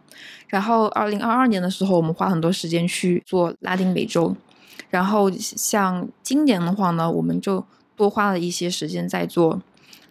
[0.47, 4.35] 然后二零二二年的时候，我们花很多时间去做拉丁美洲。
[4.91, 7.65] 然后像今年的话呢，我们就
[7.95, 9.59] 多花了一些时间在做。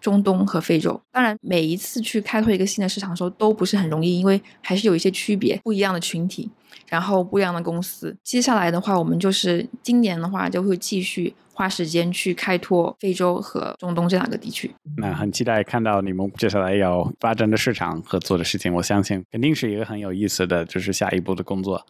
[0.05, 6.50] 中东和非洲，当然每一次去开拓一个新的市场的时候都不是很容易，因为还是有一些区别，不一样的群体，
[6.86, 8.14] 然后不一样的公司。
[8.22, 14.70] 接下来的话，我们就是今年的话就会继续花时间去开拓非洲和中东这两个地区。
[14.98, 21.86] 那很期待看到你们接下来要发展的市场和做的事情，我相信肯定是一个很有意思的就是下一步的工作。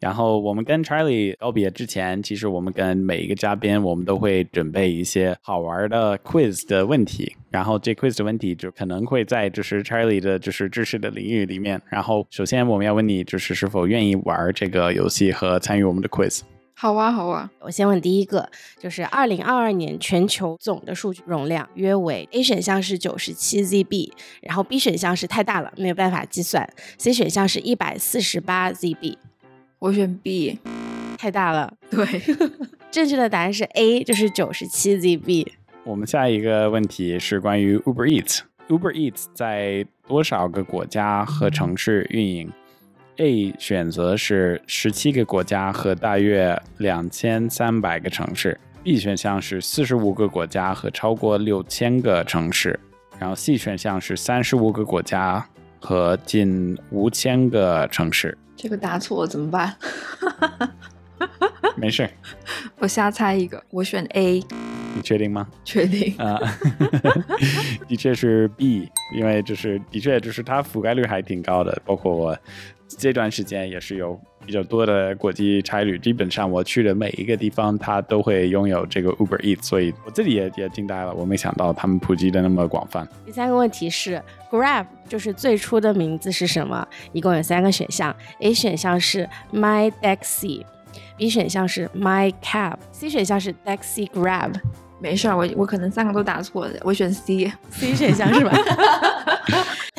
[0.00, 7.36] 然后我们跟 Charlie 告别之前，其实我们跟每一个嘉宾，我们都会准备一些好玩的 quiz 的问题。
[7.50, 11.80] 然后这 quiz 的问题就可能会在就是 Charlie 的就是知识的领域里面。
[11.90, 16.40] 然后首先我们要问你，就是是否愿意玩这个游戏和参与我们的 quiz？
[16.74, 17.50] 好啊，好啊。
[17.60, 18.48] 我先问第一个，
[18.78, 29.18] 就是二零二二年全球总的数据容量约为 A 选项是九十七 ZB，然后 B 选项是太大了没有办法计算，C 选项是一百四十八 ZB。
[29.80, 30.58] 我选 B，
[31.16, 31.72] 太大了。
[31.90, 32.04] 对，
[32.92, 35.46] 正确的答案是 A，就是九十七 ZB。
[35.84, 38.40] 我们下一个问题是关于 Uber Eats。
[38.68, 42.52] Uber Eats 在多少个国家和城市运营
[43.16, 48.60] ？A 选择是十七个国家和大约两千三百个城市。
[48.82, 52.78] B 选项是四十五个国家和超过六千个城市。
[53.18, 55.46] 然后 C 选项是三十五个国家
[55.80, 58.36] 和近五千个城市。
[58.56, 59.74] 这个答错了怎么办？
[61.76, 62.08] 没事，
[62.78, 64.42] 我瞎猜一个，我选 A。
[64.94, 65.46] 你确定吗？
[65.64, 66.38] 确定啊，
[67.86, 72.36] 的确是 B，因为就是的确就是它覆盖率还挺高的，包括我
[72.98, 74.20] 这段时间也是有。
[74.46, 83.06] 比较多的国际差旅，基本上我去的每一个地方，它都会拥有这个 Uber Eats，所以我自己也也惊呆了，我没想到他们普及的那么广泛。
[83.26, 84.20] 第三个问题是
[84.50, 86.88] ，Grab 就是最初的名字是什么？
[87.12, 94.54] 一共有三个选项，A 选项是 My Taxi，B 选项是 My Cab，C 选项是 Taxi Grab。
[95.02, 98.50] 没事儿，我我可能三个都答错了，我选 C，C 选项是吧？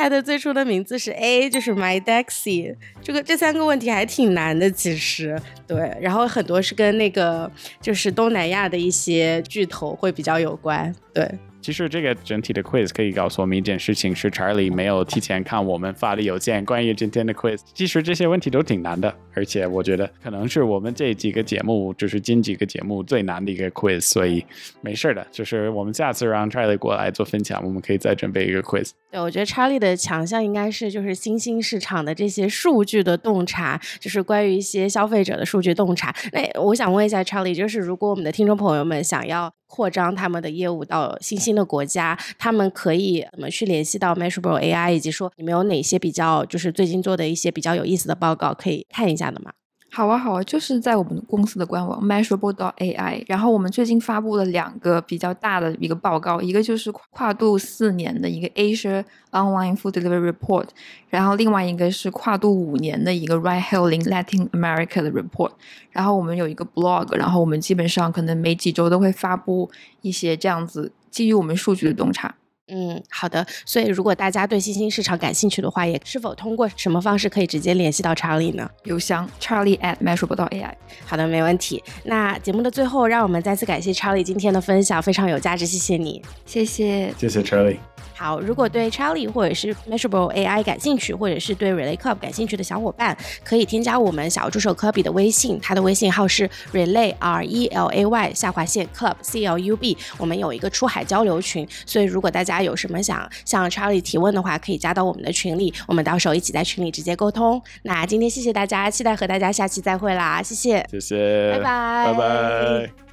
[0.01, 2.75] 它的最初的名字是 A，就是 my DEXI。
[3.03, 5.95] 这个这三个问题还挺难的，其实对。
[6.01, 7.49] 然后很多是跟那个
[7.79, 11.29] 就是东南亚的一些巨头会比较有关，对。
[11.61, 17.59] 其实这个整体的 quiz 可以告诉我们一件事情，是 Charlie 没有提前看我们发的邮件，关于今天的 quiz。
[17.73, 24.43] 其实这些问题都挺难的，而且我觉得可能是我们这几个节目，就是近几个节目最难的一个 quiz，所以
[24.81, 28.91] 没事的，就是我们下次让 Charlie 过来做分享，我们可以再准备一个 quiz。
[29.11, 36.15] 对，我觉得 Charlie 的强项应该是就是新兴市场的这些数据的洞察，就是关于一些消费者的数据洞察。
[36.31, 49.53] 那我想问一下 Charlie，就是如果我们的听众朋友们想要扩张他们的业务到新兴的国家，他们可以怎么去联系到 Measurable AI，以及说你们有哪些比较就是最近做的一些比较有意思的报告可以看一下的吗？
[49.93, 60.67] 好啊，好啊，就是在我们公司的官网 Measurable AI，然后我们最近发布了两个比较大的一个报告，一个就是跨度四年的一个 Asia Online Food Delivery Report，
[61.09, 65.51] 然后另外一个是跨度五年的一个 Right Hailing Latin America 的 Report，
[65.89, 69.69] 然后我们有一个 blog，然后我们基本上可能每几周都会发布
[70.01, 72.33] 一些这样子基于我们数据的洞察。
[72.73, 73.45] 嗯，好的。
[73.65, 78.69] 所以，如果大家对新兴市场感兴趣的话，也是否通过什么方式可以直接联系到查理呢？
[78.85, 80.73] 邮箱 charlie at measurable AI。
[81.05, 81.83] 好的，没问题。
[82.05, 87.77] 那节目的最后，让我们再次感谢查理今天的分享，非常有价值，谢谢你，谢谢，谢谢 Charlie。
[88.13, 98.87] 好，如果对 Charlie 或者是 Measurable AI 感兴趣，或者是对 Relay Club 感兴趣的小伙伴，可以添加我们小助手科比的微信，他的微信号是 Relay R E L A Y 下划线
[98.95, 99.97] Club C L U B。
[100.19, 107.61] 我们有一个出海交流群，所以如果大家有什么想向 Charlie 提问的话，可以加到我们的群里，我们到时候一起在群里直接沟通。
[107.83, 113.10] 那今天谢谢大家，期待和大家下期再会啦，谢谢，谢谢，拜拜，拜拜。